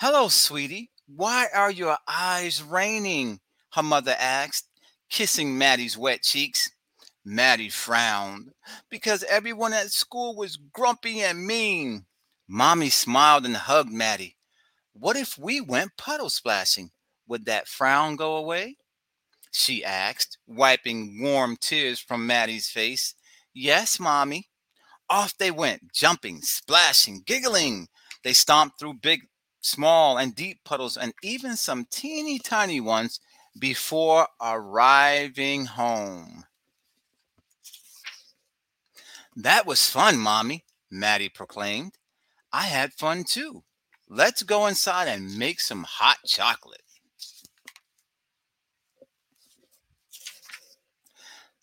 Hello, 0.08 0.28
sweetie. 0.28 0.92
Why 1.08 1.48
are 1.52 1.72
your 1.72 1.98
eyes 2.08 2.62
raining? 2.62 3.40
Her 3.72 3.82
mother 3.82 4.16
asked, 4.20 4.70
kissing 5.10 5.58
Maddie's 5.58 5.98
wet 5.98 6.22
cheeks. 6.22 6.70
Maddie 7.26 7.72
frowned 7.72 8.52
because 8.92 9.24
everyone 9.24 9.74
at 9.74 9.90
school 9.90 10.36
was 10.36 10.58
grumpy 10.58 11.22
and 11.22 11.48
mean. 11.48 12.06
Mommy 12.48 12.92
smiled 12.92 13.48
and 13.48 13.56
hugged 13.56 13.92
Maddie. 13.92 14.38
What 14.94 15.16
if 15.16 15.40
we 15.40 15.60
went 15.60 15.98
puddle 15.98 16.30
splashing? 16.30 16.92
Would 17.28 17.46
that 17.48 17.68
frown 17.68 18.16
go 18.16 18.36
away? 18.36 18.78
She 19.50 19.84
asked, 19.84 20.38
wiping 20.46 21.20
warm 21.20 21.58
tears 21.60 22.00
from 22.00 22.28
Maddie's 22.28 22.70
face. 22.70 23.16
Yes, 23.56 24.00
Mommy. 24.00 24.50
Off 25.10 25.36
they 25.36 25.50
went, 25.50 25.92
jumping, 25.96 26.44
splashing, 26.44 27.24
giggling. 27.26 27.88
They 28.24 28.34
stomped 28.34 28.80
through 28.80 29.00
big 29.02 29.22
small 29.66 30.20
and 30.20 30.36
deep 30.36 30.64
puddles, 30.64 30.96
and 30.96 31.14
even 31.24 31.56
some 31.56 31.88
teeny 31.90 32.38
tiny 32.38 32.80
ones 32.80 33.20
before 33.58 34.28
arriving 34.40 35.66
home. 35.66 36.46
That 39.36 39.66
was 39.66 39.90
fun, 39.90 40.18
Mommy, 40.20 40.66
Maddie 40.92 41.30
proclaimed. 41.30 41.94
I 42.54 42.64
had 42.64 42.94
fun 42.94 43.24
too. 43.24 43.64
Let's 44.08 44.44
go 44.44 44.68
inside 44.68 45.08
and 45.08 45.38
make 45.38 45.60
some 45.60 45.84
hot 45.84 46.18
chocolate. 46.26 46.84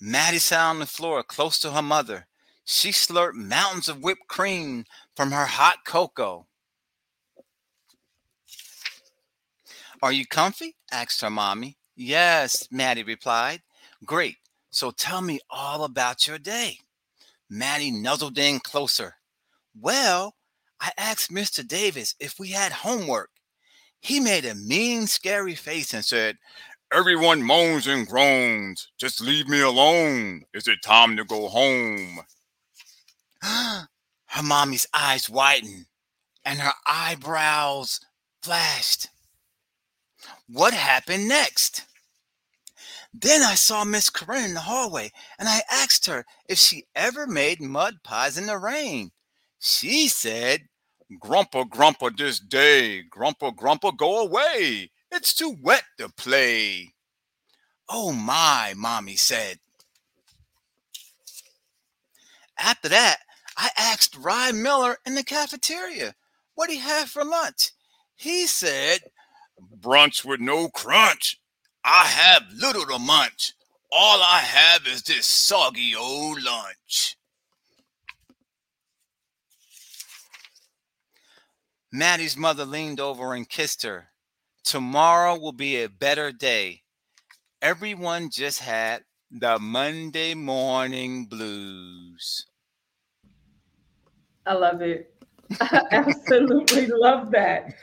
Maddie 0.00 0.38
sat 0.38 0.60
on 0.60 0.80
the 0.80 0.86
floor 0.86 1.22
close 1.22 1.60
to 1.60 1.70
her 1.70 1.82
mother. 1.82 2.26
She 2.64 2.90
slurped 2.90 3.34
mountains 3.34 3.88
of 3.88 4.02
whipped 4.02 4.26
cream 4.26 4.86
from 5.14 5.30
her 5.30 5.46
hot 5.46 5.84
cocoa. 5.86 6.48
Are 10.02 10.12
you 10.12 10.26
comfy? 10.26 10.74
asked 10.90 11.20
her 11.20 11.30
mommy. 11.30 11.78
Yes, 11.94 12.66
Maddie 12.72 13.04
replied. 13.04 13.62
Great. 14.04 14.36
So 14.70 14.90
tell 14.90 15.20
me 15.22 15.38
all 15.48 15.84
about 15.84 16.26
your 16.26 16.38
day. 16.38 16.80
Maddie 17.48 17.92
nuzzled 17.92 18.36
in 18.36 18.58
closer. 18.58 19.14
Well, 19.78 20.34
I 20.80 20.90
asked 20.98 21.30
Mr. 21.30 21.66
Davis 21.66 22.16
if 22.18 22.40
we 22.40 22.48
had 22.48 22.72
homework. 22.72 23.30
He 24.00 24.18
made 24.18 24.44
a 24.44 24.56
mean, 24.56 25.06
scary 25.06 25.54
face 25.54 25.94
and 25.94 26.04
said, 26.04 26.38
Everyone 26.92 27.42
moans 27.42 27.86
and 27.86 28.06
groans. 28.06 28.88
Just 28.98 29.20
leave 29.20 29.48
me 29.48 29.60
alone. 29.60 30.42
Is 30.52 30.66
it 30.66 30.82
time 30.82 31.16
to 31.16 31.24
go 31.24 31.48
home? 31.48 32.18
her 33.42 34.42
mommy's 34.42 34.86
eyes 34.92 35.30
widened 35.30 35.86
and 36.44 36.58
her 36.58 36.72
eyebrows 36.86 38.00
flashed. 38.42 39.06
What 40.48 40.74
happened 40.74 41.28
next? 41.28 41.84
Then 43.14 43.42
I 43.42 43.54
saw 43.54 43.84
Miss 43.84 44.08
Corinne 44.08 44.44
in 44.44 44.54
the 44.54 44.60
hallway 44.60 45.12
and 45.38 45.48
I 45.48 45.62
asked 45.70 46.06
her 46.06 46.24
if 46.48 46.58
she 46.58 46.86
ever 46.94 47.26
made 47.26 47.60
mud 47.60 48.02
pies 48.02 48.38
in 48.38 48.46
the 48.46 48.58
rain. 48.58 49.10
She 49.58 50.08
said, 50.08 50.62
Grumpa, 51.20 51.68
grumpa 51.68 52.16
this 52.16 52.40
day, 52.40 53.02
grumpa, 53.10 53.54
grumpa 53.54 53.96
go 53.96 54.20
away. 54.20 54.90
It's 55.10 55.34
too 55.34 55.56
wet 55.62 55.84
to 55.98 56.08
play. 56.08 56.94
Oh 57.88 58.12
my, 58.12 58.72
mommy 58.74 59.16
said. 59.16 59.58
After 62.58 62.88
that, 62.88 63.18
I 63.56 63.70
asked 63.76 64.16
Rye 64.16 64.52
Miller 64.52 64.98
in 65.04 65.14
the 65.14 65.24
cafeteria 65.24 66.14
what 66.54 66.70
he 66.70 66.78
had 66.78 67.08
for 67.10 67.24
lunch. 67.24 67.72
He 68.14 68.46
said 68.46 69.00
brunch 69.80 70.24
with 70.24 70.40
no 70.40 70.68
crunch. 70.68 71.38
I 71.84 72.04
have 72.04 72.44
little 72.54 72.86
to 72.86 72.98
munch. 72.98 73.52
All 73.90 74.22
I 74.22 74.38
have 74.38 74.86
is 74.86 75.02
this 75.02 75.26
soggy 75.26 75.94
old 75.94 76.42
lunch. 76.42 77.16
Maddie's 81.92 82.36
mother 82.36 82.64
leaned 82.64 83.00
over 83.00 83.34
and 83.34 83.46
kissed 83.46 83.82
her. 83.82 84.08
Tomorrow 84.64 85.38
will 85.38 85.52
be 85.52 85.82
a 85.82 85.88
better 85.90 86.32
day. 86.32 86.82
Everyone 87.60 88.30
just 88.30 88.60
had 88.60 89.02
the 89.30 89.58
Monday 89.58 90.34
morning 90.34 91.26
blues. 91.26 92.46
I 94.46 94.54
love 94.54 94.80
it. 94.80 95.14
I 95.60 95.82
absolutely 95.92 96.86
love 96.86 97.30
that. 97.32 97.74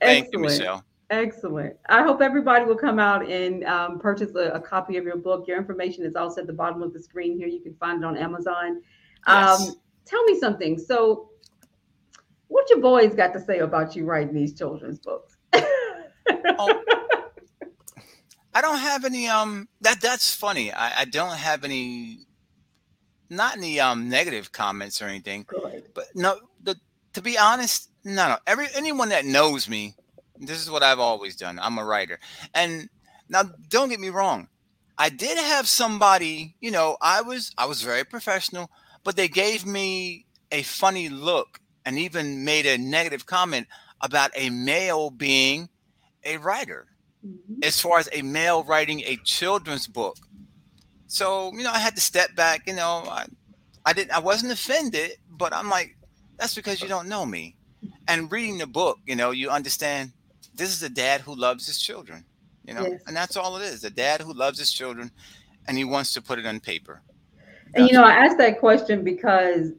Thank 0.00 0.26
Excellent. 0.26 0.32
you, 0.32 0.38
Michelle. 0.40 0.84
Excellent. 1.10 1.74
I 1.88 2.02
hope 2.02 2.20
everybody 2.20 2.66
will 2.66 2.76
come 2.76 2.98
out 2.98 3.28
and 3.28 3.64
um, 3.64 3.98
purchase 3.98 4.34
a, 4.34 4.50
a, 4.50 4.60
copy 4.60 4.98
of 4.98 5.04
your 5.04 5.16
book. 5.16 5.48
Your 5.48 5.56
information 5.56 6.04
is 6.04 6.14
also 6.14 6.42
at 6.42 6.46
the 6.46 6.52
bottom 6.52 6.82
of 6.82 6.92
the 6.92 7.00
screen 7.00 7.38
here. 7.38 7.48
You 7.48 7.60
can 7.60 7.74
find 7.76 8.02
it 8.02 8.06
on 8.06 8.16
Amazon. 8.16 8.82
Yes. 9.26 9.60
Um, 9.60 9.74
tell 10.04 10.22
me 10.24 10.38
something. 10.38 10.78
So, 10.78 11.30
what 12.48 12.68
your 12.68 12.80
boys 12.80 13.14
got 13.14 13.32
to 13.32 13.40
say 13.40 13.60
about 13.60 13.96
you 13.96 14.04
writing 14.04 14.34
these 14.34 14.52
children's 14.52 14.98
books? 14.98 15.38
oh, 15.54 16.82
I 18.54 18.60
don't 18.60 18.78
have 18.78 19.06
any. 19.06 19.28
Um, 19.28 19.66
that 19.80 20.02
that's 20.02 20.34
funny. 20.34 20.72
I, 20.72 21.00
I 21.00 21.04
don't 21.06 21.36
have 21.36 21.64
any. 21.64 22.26
Not 23.30 23.56
any 23.56 23.80
um 23.80 24.08
negative 24.10 24.52
comments 24.52 25.00
or 25.00 25.06
anything. 25.06 25.44
Good. 25.46 25.88
But 25.94 26.04
no, 26.14 26.38
the 26.62 26.76
to 27.14 27.22
be 27.22 27.38
honest, 27.38 27.90
no, 28.04 28.28
no. 28.28 28.36
Every 28.46 28.66
anyone 28.74 29.10
that 29.10 29.24
knows 29.24 29.68
me, 29.68 29.94
this 30.40 30.60
is 30.60 30.70
what 30.70 30.82
I've 30.82 30.98
always 30.98 31.36
done. 31.36 31.58
I'm 31.60 31.78
a 31.78 31.84
writer, 31.84 32.18
and 32.54 32.88
now 33.28 33.44
don't 33.68 33.88
get 33.88 34.00
me 34.00 34.10
wrong. 34.10 34.48
I 34.96 35.08
did 35.10 35.38
have 35.38 35.68
somebody. 35.68 36.56
You 36.60 36.70
know, 36.70 36.96
I 37.00 37.22
was 37.22 37.52
I 37.56 37.66
was 37.66 37.82
very 37.82 38.04
professional, 38.04 38.70
but 39.04 39.16
they 39.16 39.28
gave 39.28 39.66
me 39.66 40.26
a 40.50 40.62
funny 40.62 41.08
look 41.08 41.60
and 41.84 41.98
even 41.98 42.44
made 42.44 42.66
a 42.66 42.78
negative 42.78 43.26
comment 43.26 43.66
about 44.00 44.30
a 44.34 44.50
male 44.50 45.10
being 45.10 45.68
a 46.24 46.36
writer 46.36 46.86
mm-hmm. 47.26 47.60
as 47.62 47.80
far 47.80 47.98
as 47.98 48.08
a 48.12 48.22
male 48.22 48.62
writing 48.64 49.00
a 49.00 49.16
children's 49.24 49.86
book. 49.86 50.16
So, 51.06 51.52
you 51.54 51.62
know, 51.62 51.70
I 51.70 51.78
had 51.78 51.94
to 51.94 52.02
step 52.02 52.34
back, 52.34 52.66
you 52.66 52.74
know, 52.74 53.04
I, 53.08 53.26
I 53.84 53.92
didn't 53.92 54.12
I 54.12 54.18
wasn't 54.18 54.52
offended, 54.52 55.12
but 55.30 55.54
I'm 55.54 55.70
like, 55.70 55.96
that's 56.36 56.54
because 56.54 56.82
you 56.82 56.88
don't 56.88 57.08
know 57.08 57.24
me. 57.24 57.56
And 58.06 58.30
reading 58.30 58.58
the 58.58 58.66
book, 58.66 58.98
you 59.06 59.16
know, 59.16 59.30
you 59.30 59.50
understand 59.50 60.12
this 60.58 60.70
is 60.70 60.82
a 60.82 60.88
dad 60.88 61.22
who 61.22 61.34
loves 61.34 61.66
his 61.66 61.80
children, 61.80 62.24
you 62.64 62.74
know, 62.74 62.82
yes. 62.82 63.00
and 63.06 63.16
that's 63.16 63.36
all 63.36 63.56
it 63.56 63.62
is. 63.62 63.84
A 63.84 63.90
dad 63.90 64.20
who 64.20 64.34
loves 64.34 64.58
his 64.58 64.70
children 64.72 65.10
and 65.66 65.78
he 65.78 65.84
wants 65.84 66.12
to 66.14 66.22
put 66.22 66.38
it 66.38 66.46
on 66.46 66.60
paper. 66.60 67.00
And 67.74 67.88
you 67.88 67.94
know, 67.94 68.04
I 68.04 68.12
asked 68.12 68.38
that 68.38 68.58
question 68.58 69.04
because 69.04 69.72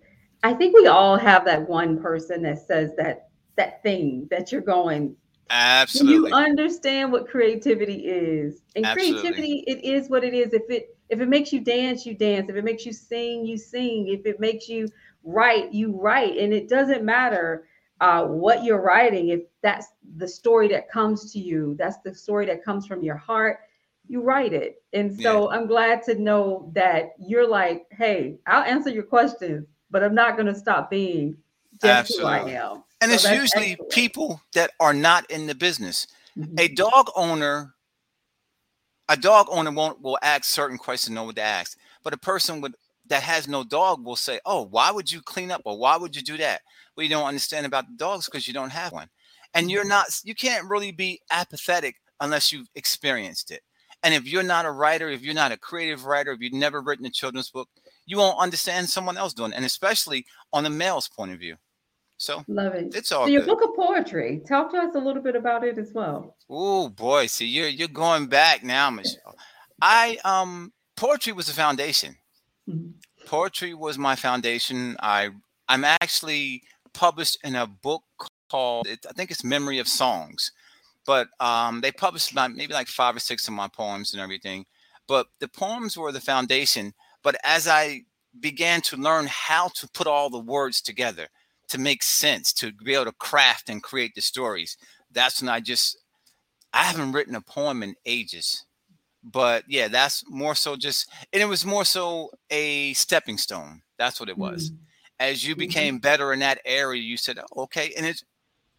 I 0.43 0.53
think 0.53 0.75
we 0.75 0.87
all 0.87 1.17
have 1.17 1.45
that 1.45 1.67
one 1.67 2.01
person 2.01 2.41
that 2.43 2.65
says 2.65 2.91
that 2.97 3.29
that 3.55 3.83
thing 3.83 4.27
that 4.31 4.51
you're 4.51 4.61
going, 4.61 5.15
Absolutely. 5.49 6.29
You 6.29 6.35
understand 6.35 7.11
what 7.11 7.27
creativity 7.27 8.05
is. 8.05 8.61
And 8.75 8.85
Absolutely. 8.85 9.21
creativity, 9.21 9.63
it 9.67 9.83
is 9.83 10.09
what 10.09 10.23
it 10.23 10.33
is. 10.33 10.53
If 10.53 10.69
it 10.69 10.95
if 11.09 11.19
it 11.19 11.27
makes 11.27 11.51
you 11.51 11.59
dance, 11.59 12.05
you 12.05 12.13
dance. 12.13 12.49
If 12.49 12.55
it 12.55 12.63
makes 12.63 12.85
you 12.85 12.93
sing, 12.93 13.45
you 13.45 13.57
sing. 13.57 14.07
If 14.09 14.25
it 14.25 14.39
makes 14.39 14.69
you 14.69 14.87
write, 15.23 15.73
you 15.73 15.99
write. 15.99 16.37
And 16.37 16.53
it 16.53 16.69
doesn't 16.69 17.03
matter 17.03 17.65
uh, 18.01 18.25
what 18.25 18.63
you're 18.63 18.81
writing. 18.81 19.29
If 19.29 19.41
that's 19.62 19.88
the 20.17 20.27
story 20.27 20.67
that 20.69 20.89
comes 20.89 21.31
to 21.33 21.39
you, 21.39 21.75
that's 21.77 21.97
the 21.99 22.13
story 22.13 22.45
that 22.47 22.63
comes 22.63 22.88
from 22.88 23.03
your 23.03 23.17
heart, 23.17 23.59
you 24.07 24.21
write 24.21 24.53
it. 24.53 24.81
And 24.93 25.19
so 25.21 25.51
yeah. 25.51 25.57
I'm 25.57 25.67
glad 25.67 26.03
to 26.03 26.15
know 26.15 26.71
that 26.73 27.12
you're 27.19 27.47
like, 27.47 27.85
hey, 27.91 28.39
I'll 28.47 28.63
answer 28.63 28.89
your 28.89 29.03
questions, 29.03 29.67
but 29.91 30.03
I'm 30.03 30.15
not 30.15 30.35
going 30.35 30.47
to 30.47 30.55
stop 30.55 30.89
being 30.89 31.38
just 31.81 31.85
Absolutely. 31.85 32.51
who 32.51 32.57
I 32.57 32.71
am. 32.71 32.83
And 33.01 33.12
it's 33.12 33.29
usually 33.29 33.71
excellent. 33.71 33.91
people 33.91 34.41
that 34.53 34.71
are 34.79 34.93
not 34.93 35.29
in 35.29 35.47
the 35.47 35.55
business. 35.55 36.07
Mm-hmm. 36.38 36.55
A 36.57 36.67
dog 36.69 37.12
owner, 37.15 37.75
a 39.07 39.15
dog 39.15 39.47
owner 39.49 39.71
won't 39.71 40.01
will 40.01 40.17
ask 40.21 40.45
certain 40.45 40.77
questions, 40.77 41.15
know 41.15 41.23
what 41.23 41.35
to 41.38 41.41
ask. 41.41 41.77
But 42.03 42.13
a 42.13 42.17
person 42.17 42.62
with 42.62 42.75
that 43.09 43.23
has 43.23 43.47
no 43.47 43.63
dog 43.63 44.05
will 44.05 44.15
say, 44.15 44.39
"Oh, 44.45 44.63
why 44.63 44.91
would 44.91 45.11
you 45.11 45.21
clean 45.21 45.51
up 45.51 45.61
or 45.65 45.77
why 45.77 45.97
would 45.97 46.15
you 46.15 46.21
do 46.21 46.37
that?" 46.37 46.61
Well, 46.95 47.03
you 47.03 47.09
don't 47.09 47.27
understand 47.27 47.65
about 47.65 47.87
the 47.87 47.95
dogs 47.95 48.25
because 48.25 48.47
you 48.47 48.53
don't 48.53 48.71
have 48.71 48.91
one, 48.91 49.09
and 49.53 49.69
you're 49.69 49.81
mm-hmm. 49.81 49.89
not. 49.89 50.21
You 50.23 50.35
can't 50.35 50.69
really 50.69 50.91
be 50.91 51.21
apathetic 51.31 51.95
unless 52.19 52.51
you've 52.51 52.69
experienced 52.75 53.51
it. 53.51 53.61
And 54.03 54.13
if 54.13 54.25
you're 54.25 54.43
not 54.43 54.65
a 54.65 54.71
writer, 54.71 55.09
if 55.09 55.21
you're 55.21 55.33
not 55.33 55.51
a 55.51 55.57
creative 55.57 56.05
writer, 56.05 56.31
if 56.31 56.39
you've 56.39 56.53
never 56.53 56.81
written 56.81 57.05
a 57.05 57.09
children's 57.09 57.51
book, 57.51 57.67
you 58.05 58.17
won't 58.17 58.39
understand 58.39 58.89
someone 58.89 59.17
else 59.17 59.33
doing, 59.33 59.51
it, 59.51 59.57
and 59.57 59.65
especially 59.65 60.25
on 60.53 60.65
a 60.65 60.69
male's 60.69 61.09
point 61.09 61.31
of 61.31 61.39
view. 61.39 61.57
So 62.17 62.43
love 62.49 62.73
it. 62.75 62.93
It's 62.93 63.13
all 63.13 63.25
so 63.25 63.31
your 63.31 63.45
book 63.45 63.61
of 63.63 63.69
poetry. 63.75 64.41
Talk 64.45 64.71
to 64.71 64.77
us 64.77 64.93
a 64.93 64.99
little 64.99 65.21
bit 65.21 65.37
about 65.37 65.63
it 65.63 65.77
as 65.77 65.93
well. 65.93 66.35
Oh 66.49 66.89
boy, 66.89 67.27
see 67.27 67.45
you're 67.45 67.69
you're 67.69 67.87
going 67.87 68.27
back 68.27 68.61
now, 68.61 68.89
Michelle. 68.89 69.35
I 69.81 70.17
um 70.25 70.73
poetry 70.97 71.31
was 71.31 71.47
a 71.47 71.53
foundation. 71.53 72.17
Mm-hmm. 72.69 73.25
Poetry 73.25 73.73
was 73.73 73.97
my 73.97 74.15
foundation. 74.15 74.95
I 75.01 75.29
I'm 75.67 75.84
actually 75.84 76.63
published 76.93 77.38
in 77.43 77.55
a 77.55 77.67
book 77.67 78.03
called 78.49 78.88
I 78.88 79.13
think 79.13 79.32
it's 79.32 79.43
Memory 79.43 79.79
of 79.79 79.88
Songs, 79.88 80.51
but 81.05 81.27
um 81.39 81.82
they 81.82 81.91
published 81.91 82.34
my, 82.34 82.47
maybe 82.47 82.73
like 82.73 82.88
five 82.88 83.15
or 83.15 83.19
six 83.19 83.47
of 83.47 83.53
my 83.53 83.67
poems 83.67 84.13
and 84.13 84.21
everything. 84.21 84.65
But 85.08 85.27
the 85.39 85.47
poems 85.47 85.97
were 85.97 86.12
the 86.12 86.21
foundation. 86.21 86.93
But 87.23 87.36
as 87.43 87.67
I 87.67 88.03
began 88.39 88.82
to 88.82 88.95
learn 88.97 89.27
how 89.29 89.69
to 89.69 89.88
put 89.89 90.08
all 90.08 90.29
the 90.29 90.39
words 90.39 90.82
together 90.82 91.27
to 91.69 91.77
make 91.77 92.03
sense, 92.03 92.51
to 92.53 92.71
be 92.71 92.93
able 92.93 93.05
to 93.05 93.12
craft 93.13 93.69
and 93.69 93.82
create 93.82 94.15
the 94.15 94.21
stories. 94.21 94.77
That's 95.12 95.41
when 95.41 95.49
I 95.49 95.60
just 95.60 95.97
I 96.73 96.84
haven't 96.84 97.13
written 97.13 97.36
a 97.36 97.41
poem 97.41 97.82
in 97.82 97.95
ages. 98.05 98.65
But 99.23 99.63
yeah, 99.67 99.88
that's 99.88 100.23
more 100.29 100.55
so 100.55 100.75
just 100.75 101.10
and 101.34 101.41
it 101.41 101.47
was 101.47 101.65
more 101.65 101.86
so 101.86 102.32
a 102.49 102.93
stepping 102.93 103.38
stone. 103.38 103.82
That's 103.97 104.19
what 104.19 104.29
it 104.29 104.38
was. 104.38 104.71
Mm-hmm. 104.71 104.84
As 105.19 105.45
you 105.45 105.53
mm-hmm. 105.53 105.60
became 105.60 105.99
better 105.99 106.32
in 106.32 106.39
that 106.39 106.62
area, 106.63 107.01
you 107.01 107.17
said, 107.17 107.39
oh, 107.39 107.63
okay, 107.63 107.93
and 107.97 108.05
it's 108.05 108.23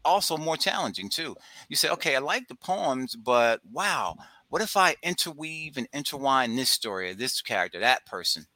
also 0.04 0.36
more 0.38 0.56
challenging 0.56 1.10
too. 1.10 1.36
You 1.68 1.76
say, 1.76 1.90
okay, 1.90 2.16
I 2.16 2.20
like 2.20 2.48
the 2.48 2.54
poems, 2.54 3.14
but 3.14 3.60
wow, 3.70 4.16
what 4.48 4.62
if 4.62 4.76
I 4.76 4.96
interweave 5.02 5.76
and 5.76 5.88
intertwine 5.92 6.56
this 6.56 6.70
story, 6.70 7.10
of 7.10 7.18
this 7.18 7.40
character, 7.42 7.78
that 7.80 8.06
person? 8.06 8.46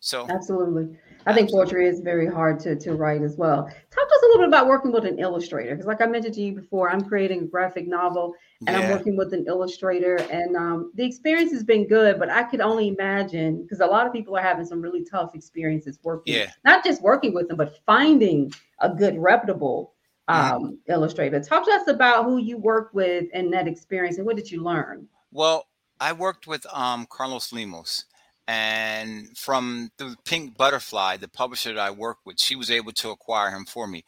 So 0.00 0.26
absolutely. 0.28 0.96
I 1.26 1.32
think 1.32 1.50
poetry 1.50 1.88
is 1.88 2.00
very 2.00 2.28
hard 2.28 2.60
to, 2.60 2.76
to 2.76 2.94
write 2.94 3.22
as 3.22 3.36
well. 3.36 3.64
Talk 3.64 4.08
to 4.08 4.14
us 4.14 4.22
a 4.22 4.26
little 4.26 4.42
bit 4.42 4.48
about 4.48 4.68
working 4.68 4.92
with 4.92 5.04
an 5.04 5.18
illustrator. 5.18 5.74
Because, 5.74 5.86
like 5.86 6.00
I 6.00 6.06
mentioned 6.06 6.34
to 6.34 6.40
you 6.40 6.52
before, 6.52 6.88
I'm 6.88 7.02
creating 7.02 7.42
a 7.42 7.46
graphic 7.46 7.88
novel 7.88 8.34
and 8.66 8.76
yeah. 8.76 8.84
I'm 8.84 8.90
working 8.92 9.16
with 9.16 9.34
an 9.34 9.44
illustrator. 9.48 10.16
And 10.30 10.56
um, 10.56 10.92
the 10.94 11.04
experience 11.04 11.50
has 11.50 11.64
been 11.64 11.88
good, 11.88 12.20
but 12.20 12.30
I 12.30 12.44
could 12.44 12.60
only 12.60 12.88
imagine 12.88 13.62
because 13.62 13.80
a 13.80 13.86
lot 13.86 14.06
of 14.06 14.12
people 14.12 14.36
are 14.36 14.42
having 14.42 14.64
some 14.64 14.80
really 14.80 15.04
tough 15.04 15.34
experiences 15.34 15.98
working, 16.04 16.34
yeah. 16.34 16.50
not 16.64 16.84
just 16.84 17.02
working 17.02 17.34
with 17.34 17.48
them, 17.48 17.56
but 17.56 17.80
finding 17.84 18.52
a 18.80 18.88
good, 18.88 19.18
reputable 19.18 19.94
um, 20.28 20.78
illustrator. 20.88 21.40
Talk 21.40 21.64
to 21.64 21.72
us 21.72 21.88
about 21.88 22.24
who 22.24 22.38
you 22.38 22.56
worked 22.56 22.94
with 22.94 23.26
and 23.32 23.52
that 23.52 23.66
experience 23.66 24.18
and 24.18 24.26
what 24.26 24.36
did 24.36 24.50
you 24.50 24.62
learn? 24.62 25.08
Well, 25.32 25.66
I 26.00 26.12
worked 26.12 26.46
with 26.46 26.66
um, 26.72 27.06
Carlos 27.10 27.52
Lemos 27.52 28.04
and 28.48 29.36
from 29.36 29.90
the 29.98 30.16
Pink 30.24 30.56
Butterfly, 30.56 31.16
the 31.16 31.28
publisher 31.28 31.74
that 31.74 31.80
I 31.80 31.90
work 31.90 32.18
with, 32.24 32.40
she 32.40 32.54
was 32.54 32.70
able 32.70 32.92
to 32.92 33.10
acquire 33.10 33.50
him 33.50 33.64
for 33.64 33.86
me. 33.86 34.04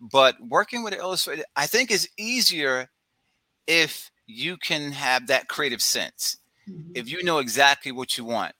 But 0.00 0.36
working 0.40 0.82
with 0.82 0.94
an 0.94 1.00
illustrator, 1.00 1.44
I 1.56 1.66
think 1.66 1.90
is 1.90 2.08
easier 2.16 2.88
if 3.66 4.10
you 4.26 4.56
can 4.56 4.92
have 4.92 5.26
that 5.26 5.48
creative 5.48 5.82
sense. 5.82 6.38
Mm-hmm. 6.68 6.92
If 6.94 7.10
you 7.10 7.22
know 7.24 7.38
exactly 7.38 7.92
what 7.92 8.16
you 8.16 8.24
want. 8.24 8.54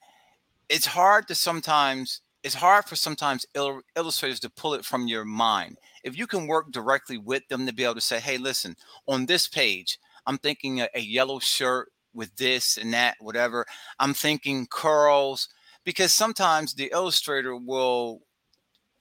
It's 0.68 0.86
hard 0.86 1.28
to 1.28 1.34
sometimes 1.34 2.20
it's 2.42 2.54
hard 2.54 2.86
for 2.86 2.96
sometimes 2.96 3.44
il- 3.54 3.82
illustrators 3.96 4.40
to 4.40 4.50
pull 4.50 4.74
it 4.74 4.84
from 4.84 5.06
your 5.06 5.24
mind. 5.24 5.76
If 6.04 6.16
you 6.16 6.26
can 6.26 6.46
work 6.46 6.72
directly 6.72 7.18
with 7.18 7.46
them 7.48 7.66
to 7.66 7.74
be 7.74 7.84
able 7.84 7.96
to 7.96 8.00
say, 8.00 8.18
"Hey, 8.18 8.38
listen, 8.38 8.76
on 9.06 9.26
this 9.26 9.46
page, 9.46 9.98
I'm 10.26 10.38
thinking 10.38 10.80
a, 10.80 10.88
a 10.94 11.00
yellow 11.00 11.38
shirt 11.38 11.92
with 12.14 12.36
this 12.36 12.76
and 12.76 12.92
that, 12.92 13.16
whatever. 13.20 13.66
I'm 13.98 14.14
thinking 14.14 14.66
curls 14.66 15.48
because 15.84 16.12
sometimes 16.12 16.74
the 16.74 16.90
illustrator 16.92 17.56
will, 17.56 18.20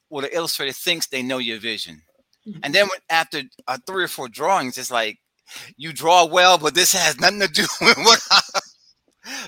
well, 0.09 0.21
the 0.21 0.35
illustrator 0.35 0.73
thinks 0.73 1.07
they 1.07 1.23
know 1.23 1.37
your 1.37 1.59
vision. 1.59 2.01
Mm-hmm. 2.47 2.59
And 2.63 2.73
then 2.73 2.85
when, 2.85 2.99
after 3.09 3.43
uh, 3.67 3.77
three 3.85 4.03
or 4.03 4.07
four 4.07 4.27
drawings, 4.27 4.77
it's 4.77 4.91
like 4.91 5.19
you 5.77 5.93
draw 5.93 6.25
well, 6.25 6.57
but 6.57 6.75
this 6.75 6.93
has 6.93 7.19
nothing 7.19 7.41
to 7.41 7.47
do 7.47 7.65
with 7.81 7.97
what 7.97 8.21
I, 8.31 8.41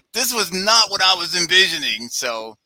this 0.13 0.33
was 0.33 0.51
not 0.53 0.89
what 0.89 1.01
I 1.01 1.15
was 1.15 1.35
envisioning. 1.35 2.09
So, 2.09 2.57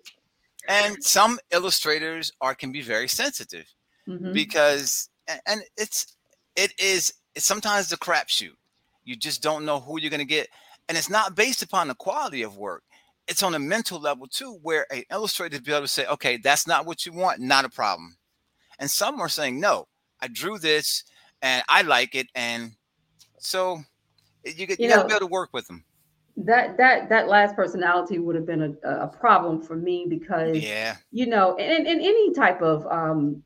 and 0.67 1.03
some 1.03 1.39
illustrators 1.51 2.31
are 2.41 2.55
can 2.55 2.71
be 2.71 2.81
very 2.81 3.07
sensitive 3.07 3.65
mm-hmm. 4.07 4.33
because, 4.33 5.09
and 5.45 5.61
it's 5.77 6.15
it 6.55 6.73
is 6.79 7.13
it's 7.35 7.45
sometimes 7.45 7.89
the 7.89 7.97
crapshoot. 7.97 8.55
You 9.03 9.15
just 9.15 9.43
don't 9.43 9.65
know 9.65 9.79
who 9.79 9.99
you're 9.99 10.09
going 10.09 10.19
to 10.19 10.25
get. 10.25 10.47
And 10.87 10.97
it's 10.97 11.09
not 11.09 11.35
based 11.35 11.63
upon 11.63 11.87
the 11.87 11.95
quality 11.95 12.43
of 12.43 12.57
work. 12.57 12.83
It's 13.27 13.41
on 13.41 13.55
a 13.55 13.59
mental 13.59 13.99
level 13.99 14.27
too, 14.27 14.59
where 14.61 14.85
an 14.91 15.03
illustrator 15.11 15.59
be 15.59 15.71
able 15.71 15.81
to 15.81 15.87
say, 15.87 16.05
okay, 16.05 16.37
that's 16.37 16.67
not 16.67 16.85
what 16.85 17.05
you 17.05 17.13
want, 17.13 17.39
not 17.39 17.65
a 17.65 17.69
problem. 17.69 18.17
And 18.77 18.89
some 18.89 19.19
are 19.19 19.29
saying, 19.29 19.59
no, 19.59 19.87
I 20.21 20.27
drew 20.27 20.59
this 20.59 21.03
and 21.41 21.63
I 21.67 21.81
like 21.81 22.13
it. 22.13 22.27
And 22.35 22.73
so 23.39 23.79
you, 24.43 24.53
you, 24.69 24.75
you 24.77 24.89
got 24.89 25.01
to 25.01 25.07
be 25.07 25.13
able 25.13 25.19
to 25.21 25.27
work 25.27 25.49
with 25.53 25.67
them. 25.67 25.83
That 26.37 26.75
that 26.77 27.07
that 27.07 27.29
last 27.29 27.55
personality 27.55 28.19
would 28.19 28.35
have 28.35 28.45
been 28.45 28.77
a, 28.83 28.89
a 28.89 29.07
problem 29.07 29.61
for 29.61 29.77
me 29.77 30.05
because 30.09 30.57
yeah, 30.57 30.97
you 31.11 31.27
know, 31.27 31.55
and, 31.55 31.87
in 31.87 32.01
any 32.01 32.33
type 32.33 32.61
of 32.61 32.85
um, 32.87 33.41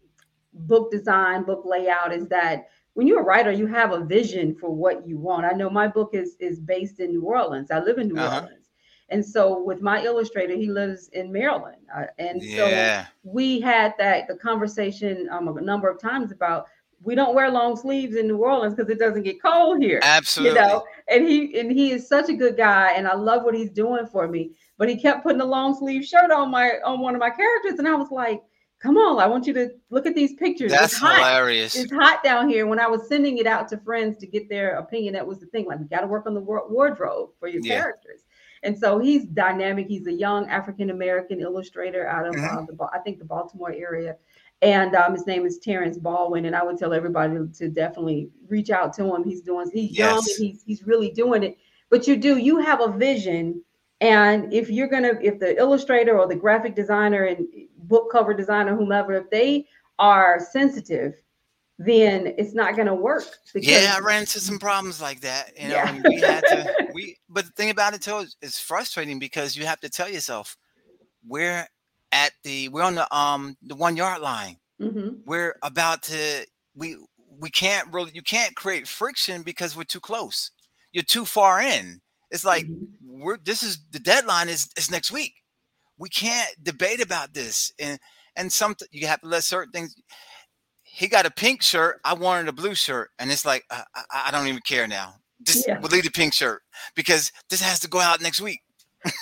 book 0.54 0.90
design, 0.90 1.44
book 1.44 1.62
layout 1.66 2.12
is 2.12 2.26
that 2.30 2.70
when 3.00 3.08
you're 3.08 3.22
a 3.22 3.24
writer, 3.24 3.50
you 3.50 3.66
have 3.66 3.94
a 3.94 4.04
vision 4.04 4.54
for 4.54 4.76
what 4.76 5.08
you 5.08 5.18
want. 5.18 5.46
I 5.46 5.52
know 5.52 5.70
my 5.70 5.88
book 5.88 6.10
is 6.12 6.36
is 6.42 6.60
based 6.60 7.00
in 7.00 7.12
New 7.12 7.22
Orleans. 7.22 7.72
I 7.72 7.80
live 7.80 7.98
in 7.98 8.10
New 8.10 8.20
uh-huh. 8.20 8.42
Orleans. 8.42 8.72
And 9.08 9.26
so 9.26 9.64
with 9.64 9.82
my 9.82 10.04
illustrator, 10.04 10.54
he 10.58 10.70
lives 10.70 11.08
in 11.14 11.32
Maryland. 11.32 11.78
Uh, 11.96 12.08
and 12.18 12.44
yeah. 12.44 13.06
so 13.06 13.10
we 13.24 13.62
had 13.62 13.94
that 14.00 14.28
the 14.28 14.36
conversation 14.36 15.30
um, 15.32 15.48
a 15.48 15.62
number 15.62 15.88
of 15.88 16.02
times 16.02 16.34
about 16.34 16.68
we 17.02 17.16
don't 17.16 17.34
wear 17.34 17.50
long 17.50 17.78
sleeves 17.78 18.18
in 18.18 18.28
New 18.28 18.40
Orleans 18.40 18.76
because 18.76 18.92
it 18.92 19.00
doesn't 19.00 19.24
get 19.24 19.42
cold 19.42 19.82
here. 19.82 20.02
Absolutely. 20.04 20.60
You 20.60 20.68
know, 20.68 20.84
and 21.08 21.26
he 21.26 21.58
and 21.58 21.72
he 21.72 21.92
is 21.92 22.06
such 22.06 22.28
a 22.28 22.34
good 22.34 22.58
guy, 22.58 22.92
and 22.98 23.08
I 23.08 23.16
love 23.16 23.44
what 23.46 23.56
he's 23.56 23.72
doing 23.72 24.08
for 24.08 24.28
me. 24.28 24.52
But 24.78 24.90
he 24.90 24.98
kept 24.98 25.24
putting 25.24 25.40
a 25.40 25.46
long 25.46 25.74
sleeve 25.74 26.04
shirt 26.04 26.32
on 26.32 26.52
my 26.52 26.72
on 26.84 27.00
one 27.00 27.16
of 27.16 27.22
my 27.22 27.30
characters, 27.30 27.80
and 27.80 27.88
I 27.88 27.96
was 27.96 28.12
like, 28.12 28.44
"Come 28.80 28.98
on, 28.98 29.20
I 29.20 29.28
want 29.28 29.48
you 29.48 29.54
to 29.54 29.70
look 29.90 30.06
at 30.06 30.16
these 30.16 30.34
pictures. 30.34 30.72
That's 30.72 30.94
it's 30.94 31.02
hilarious. 31.02 31.76
It's 31.76 31.92
hot 31.92 32.24
down 32.24 32.50
here." 32.50 32.68
When 32.68 32.80
I 32.80 32.88
was 32.88 33.08
sending 33.08 33.38
it 33.38 33.48
out 33.48 33.68
to 33.70 33.78
friends 33.78 34.18
to 34.18 34.28
get 34.28 34.50
their 34.50 34.78
opinion, 34.78 35.14
that 35.14 35.26
was 35.26 35.40
the 35.40 35.48
thing. 35.48 35.66
Like, 35.66 35.80
we 35.80 35.86
got 35.86 36.02
to 36.02 36.08
work 36.08 36.26
on 36.26 36.34
the 36.34 36.42
wardrobe 36.42 37.32
for 37.40 37.48
your 37.48 37.62
yeah. 37.64 37.80
characters. 37.80 38.22
And 38.64 38.78
so 38.78 39.00
he's 39.00 39.24
dynamic. 39.26 39.88
He's 39.88 40.08
a 40.08 40.12
young 40.12 40.50
African 40.50 40.90
American 40.90 41.40
illustrator 41.40 42.08
out 42.08 42.28
of 42.28 42.36
mm-hmm. 42.36 42.58
uh, 42.58 42.66
the 42.66 42.90
I 42.94 43.00
think 43.00 43.20
the 43.20 43.26
Baltimore 43.26 43.72
area 43.72 44.18
and 44.62 44.96
um, 44.96 45.14
his 45.14 45.26
name 45.26 45.46
is 45.46 45.58
Terrence 45.58 45.98
Baldwin. 45.98 46.46
And 46.46 46.56
I 46.56 46.64
would 46.64 46.78
tell 46.78 46.94
everybody 46.94 47.38
to 47.58 47.70
definitely 47.70 48.30
reach 48.48 48.70
out 48.70 48.94
to 48.94 49.16
him. 49.16 49.24
He's 49.24 49.42
doing, 49.42 49.70
he's 49.74 49.98
yes. 49.98 49.98
young 49.98 50.18
and 50.18 50.48
he's, 50.48 50.64
he's 50.64 50.84
really 50.86 51.12
doing 51.12 51.44
it. 51.44 51.58
But 51.90 52.08
you 52.08 52.18
do, 52.18 52.38
you 52.38 52.60
have 52.60 52.82
a 52.82 52.92
vision. 52.92 53.64
And 54.02 54.54
if 54.54 54.70
you're 54.70 54.88
going 54.88 55.04
to, 55.04 55.18
if 55.26 55.40
the 55.40 55.58
illustrator 55.58 56.18
or 56.18 56.28
the 56.28 56.36
graphic 56.36 56.76
designer 56.76 57.26
and 57.26 57.48
book 57.90 58.10
cover 58.12 58.34
designer, 58.34 58.76
whomever, 58.76 59.14
if 59.14 59.30
they 59.30 59.68
are 59.98 60.40
sensitive, 60.40 61.16
then 61.78 62.34
it's 62.38 62.54
not 62.54 62.76
going 62.76 62.88
to 62.88 62.94
work. 62.94 63.26
yeah, 63.56 63.96
I 63.98 64.00
ran 64.00 64.22
into 64.22 64.40
some 64.40 64.60
problems 64.60 65.02
like 65.02 65.22
that. 65.22 65.52
You 65.60 65.70
know, 65.70 65.76
yeah. 65.76 66.02
we 66.06 66.20
had 66.22 66.44
to, 66.48 66.88
we, 66.94 67.18
but 67.28 67.46
the 67.46 67.52
thing 67.52 67.70
about 67.70 67.94
it 67.94 68.02
too 68.02 68.18
is, 68.18 68.38
is 68.42 68.60
frustrating 68.60 69.20
because 69.20 69.58
you 69.58 69.66
have 69.66 69.80
to 69.82 69.90
tell 69.90 70.10
yourself, 70.10 70.56
where 71.28 71.68
at 72.12 72.32
the 72.44 72.70
we're 72.70 72.84
on 72.84 72.96
the 72.96 73.16
um 73.16 73.56
the 73.64 73.76
one 73.76 73.98
yard 73.98 74.22
line. 74.22 74.58
Mm-hmm. 74.82 75.22
We're 75.26 75.56
about 75.64 76.04
to 76.04 76.46
we 76.76 76.98
we 77.40 77.50
can't 77.50 77.92
really 77.94 78.12
you 78.14 78.22
can't 78.22 78.56
create 78.56 78.88
friction 78.88 79.44
because 79.44 79.76
we're 79.76 79.84
too 79.84 80.00
close. 80.00 80.52
You're 80.92 81.04
too 81.04 81.26
far 81.26 81.62
in. 81.62 82.02
It's 82.32 82.46
like 82.46 82.66
mm-hmm. 82.66 83.22
we're 83.22 83.38
this 83.38 83.64
is 83.64 83.80
the 83.92 84.00
deadline 84.00 84.50
is 84.50 84.70
is 84.78 84.92
next 84.92 85.12
week. 85.12 85.34
We 86.00 86.10
can't 86.10 86.52
debate 86.64 87.02
about 87.02 87.34
this 87.34 87.72
and 87.80 88.00
and 88.36 88.52
some 88.52 88.76
you 88.92 89.06
have 89.08 89.22
to 89.22 89.28
let 89.28 89.44
certain 89.44 89.72
things. 89.72 89.96
He 90.82 91.08
got 91.08 91.28
a 91.28 91.32
pink 91.32 91.62
shirt. 91.62 92.00
I 92.04 92.14
wanted 92.14 92.48
a 92.48 92.54
blue 92.54 92.74
shirt, 92.74 93.12
and 93.20 93.32
it's 93.32 93.46
like 93.46 93.64
uh, 93.70 93.84
I, 93.96 94.04
I, 94.12 94.24
I 94.28 94.32
don't 94.32 94.48
even 94.48 94.62
care 94.62 94.88
now. 94.88 95.16
Just 95.44 95.68
yeah. 95.68 95.80
we'll 95.80 95.92
leave 95.92 96.04
the 96.04 96.10
pink 96.10 96.34
shirt 96.34 96.62
because 96.96 97.32
this 97.50 97.62
has 97.62 97.80
to 97.82 97.88
go 97.88 98.00
out 98.00 98.22
next 98.22 98.42
week 98.42 98.62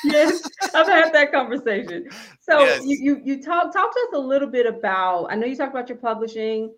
yes, 0.04 0.42
I've 0.76 0.88
had 0.88 1.14
that 1.14 1.32
conversation. 1.32 2.10
So 2.40 2.60
yes. 2.60 2.84
you, 2.86 2.98
you 3.00 3.22
you 3.24 3.44
talk 3.44 3.74
talk 3.74 3.94
to 3.94 4.00
us 4.00 4.16
a 4.16 4.20
little 4.20 4.48
bit 4.48 4.66
about. 4.66 5.28
I 5.30 5.36
know 5.36 5.46
you 5.46 5.56
talked 5.56 5.74
about 5.74 5.90
your 5.90 5.98
publishing. 5.98 6.74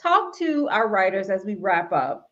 Talk 0.00 0.36
to 0.38 0.68
our 0.70 0.88
writers 0.88 1.30
as 1.30 1.44
we 1.44 1.54
wrap 1.54 1.92
up. 1.92 2.30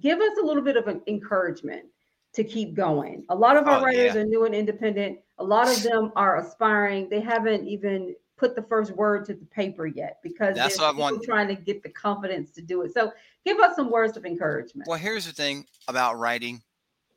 Give 0.00 0.20
us 0.20 0.32
a 0.40 0.44
little 0.44 0.62
bit 0.62 0.76
of 0.76 0.86
an 0.86 1.02
encouragement 1.06 1.84
to 2.32 2.44
keep 2.44 2.74
going. 2.74 3.24
A 3.28 3.34
lot 3.34 3.56
of 3.56 3.66
our 3.66 3.80
oh, 3.80 3.84
writers 3.84 4.14
yeah. 4.14 4.20
are 4.20 4.24
new 4.24 4.44
and 4.44 4.54
independent. 4.54 5.18
A 5.38 5.44
lot 5.44 5.68
of 5.68 5.82
them 5.82 6.12
are 6.16 6.38
aspiring. 6.38 7.08
They 7.08 7.20
haven't 7.20 7.66
even 7.66 8.14
put 8.36 8.56
the 8.56 8.62
first 8.62 8.92
word 8.92 9.24
to 9.26 9.34
the 9.34 9.44
paper 9.46 9.86
yet 9.86 10.18
because 10.22 10.54
That's 10.56 10.78
they're 10.78 10.94
want. 10.94 11.22
trying 11.22 11.48
to 11.48 11.54
get 11.54 11.82
the 11.82 11.90
confidence 11.90 12.50
to 12.52 12.62
do 12.62 12.82
it. 12.82 12.94
So 12.94 13.12
give 13.44 13.58
us 13.58 13.76
some 13.76 13.90
words 13.90 14.16
of 14.16 14.24
encouragement. 14.24 14.88
Well, 14.88 14.98
here's 14.98 15.26
the 15.26 15.32
thing 15.32 15.66
about 15.88 16.18
writing 16.18 16.62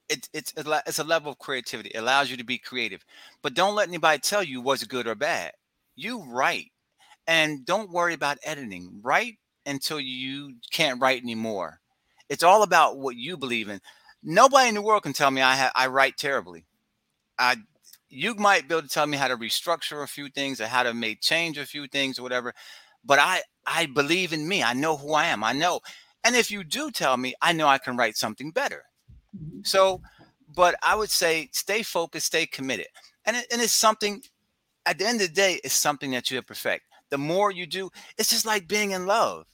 it's 0.09 0.29
it's 0.33 0.53
it's 0.57 0.99
a 0.99 1.03
level 1.03 1.31
of 1.31 1.39
creativity. 1.39 1.91
It 1.93 1.99
allows 1.99 2.29
you 2.29 2.37
to 2.37 2.43
be 2.43 2.57
creative, 2.57 3.05
but 3.41 3.53
don't 3.53 3.75
let 3.75 3.87
anybody 3.87 4.19
tell 4.19 4.43
you 4.43 4.61
what's 4.61 4.83
good 4.83 5.07
or 5.07 5.15
bad. 5.15 5.53
You 5.95 6.23
write, 6.23 6.71
and 7.27 7.65
don't 7.65 7.91
worry 7.91 8.13
about 8.13 8.37
editing. 8.43 8.99
Write 9.01 9.37
until 9.65 9.99
you 9.99 10.55
can't 10.71 11.01
write 11.01 11.21
anymore. 11.21 11.79
It's 12.29 12.43
all 12.43 12.63
about 12.63 12.97
what 12.97 13.15
you 13.15 13.37
believe 13.37 13.69
in. 13.69 13.79
Nobody 14.23 14.69
in 14.69 14.75
the 14.75 14.81
world 14.81 15.03
can 15.03 15.13
tell 15.13 15.31
me 15.31 15.41
I 15.41 15.69
I 15.75 15.87
write 15.87 16.17
terribly. 16.17 16.65
I 17.37 17.57
you 18.09 18.35
might 18.35 18.67
be 18.67 18.75
able 18.75 18.83
to 18.83 18.87
tell 18.87 19.07
me 19.07 19.17
how 19.17 19.27
to 19.27 19.37
restructure 19.37 20.03
a 20.03 20.07
few 20.07 20.29
things 20.29 20.61
or 20.61 20.67
how 20.67 20.83
to 20.83 20.93
make 20.93 21.21
change 21.21 21.57
a 21.57 21.65
few 21.65 21.87
things 21.87 22.19
or 22.19 22.23
whatever, 22.23 22.53
but 23.03 23.19
I 23.19 23.41
I 23.65 23.87
believe 23.87 24.33
in 24.33 24.47
me. 24.47 24.63
I 24.63 24.73
know 24.73 24.97
who 24.97 25.13
I 25.13 25.25
am. 25.25 25.43
I 25.43 25.53
know. 25.53 25.81
And 26.23 26.35
if 26.35 26.49
you 26.51 26.63
do 26.63 26.89
tell 26.91 27.17
me, 27.17 27.33
I 27.41 27.51
know 27.53 27.67
I 27.67 27.77
can 27.77 27.97
write 27.97 28.15
something 28.17 28.51
better. 28.51 28.83
Mm-hmm. 29.35 29.59
So, 29.63 30.01
but 30.55 30.75
I 30.81 30.95
would 30.95 31.09
say 31.09 31.49
stay 31.51 31.83
focused, 31.83 32.27
stay 32.27 32.45
committed. 32.45 32.87
And, 33.25 33.37
it, 33.37 33.47
and 33.51 33.61
it's 33.61 33.73
something, 33.73 34.21
at 34.85 34.97
the 34.97 35.05
end 35.05 35.21
of 35.21 35.27
the 35.27 35.33
day, 35.33 35.59
it's 35.63 35.73
something 35.73 36.11
that 36.11 36.29
you 36.29 36.37
have 36.37 36.47
perfect. 36.47 36.83
The 37.09 37.17
more 37.17 37.51
you 37.51 37.65
do, 37.65 37.89
it's 38.17 38.29
just 38.29 38.45
like 38.45 38.67
being 38.67 38.91
in 38.91 39.05
love. 39.05 39.45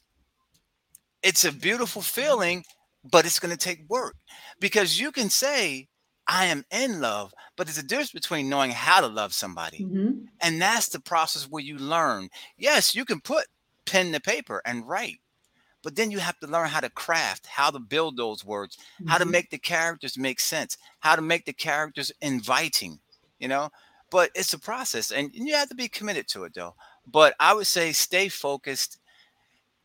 It's 1.24 1.44
a 1.44 1.52
beautiful 1.52 2.02
feeling, 2.02 2.64
but 3.04 3.26
it's 3.26 3.40
going 3.40 3.56
to 3.56 3.58
take 3.58 3.90
work 3.90 4.16
because 4.60 5.00
you 5.00 5.12
can 5.12 5.30
say, 5.30 5.88
I 6.28 6.46
am 6.46 6.64
in 6.70 7.02
love, 7.02 7.34
but 7.56 7.66
there's 7.66 7.80
a 7.80 7.84
difference 7.84 8.12
between 8.12 8.50
knowing 8.50 8.70
how 8.70 9.02
to 9.02 9.08
love 9.08 9.34
somebody. 9.34 9.80
Mm-hmm. 9.84 10.26
And 10.42 10.62
that's 10.62 10.90
the 10.90 11.00
process 11.00 11.50
where 11.50 11.64
you 11.64 11.78
learn. 11.78 12.30
Yes, 12.58 12.94
you 12.94 13.04
can 13.04 13.20
put 13.20 13.48
pen 13.86 14.12
to 14.12 14.20
paper 14.20 14.62
and 14.64 14.88
write, 14.88 15.20
but 15.82 15.96
then 15.96 16.12
you 16.12 16.20
have 16.20 16.40
to 16.40 16.48
learn 16.48 16.68
how 16.68 16.82
to 16.82 16.90
craft, 16.92 17.48
how 17.48 17.72
to 17.72 17.80
build 17.80 18.16
those 18.16 18.46
words, 18.46 18.78
mm-hmm. 18.78 19.10
how 19.10 19.18
to 19.18 19.24
mm-hmm. 19.24 19.32
make 19.32 19.50
the 19.50 19.58
characters 19.58 20.20
make 20.20 20.40
sense, 20.40 20.78
how 21.00 21.16
to 21.16 21.22
make 21.22 21.46
the 21.46 21.54
characters 21.54 22.12
inviting, 22.22 23.00
you 23.40 23.48
know. 23.48 23.70
But 24.12 24.30
it's 24.36 24.54
a 24.54 24.60
process, 24.60 25.12
and 25.12 25.32
you 25.34 25.56
have 25.56 25.70
to 25.70 25.76
be 25.76 25.88
committed 25.88 26.28
to 26.30 26.44
it, 26.44 26.54
though. 26.54 26.76
But 27.08 27.36
I 27.40 27.54
would 27.56 27.68
say 27.68 27.92
stay 27.92 28.28
focused, 28.28 29.00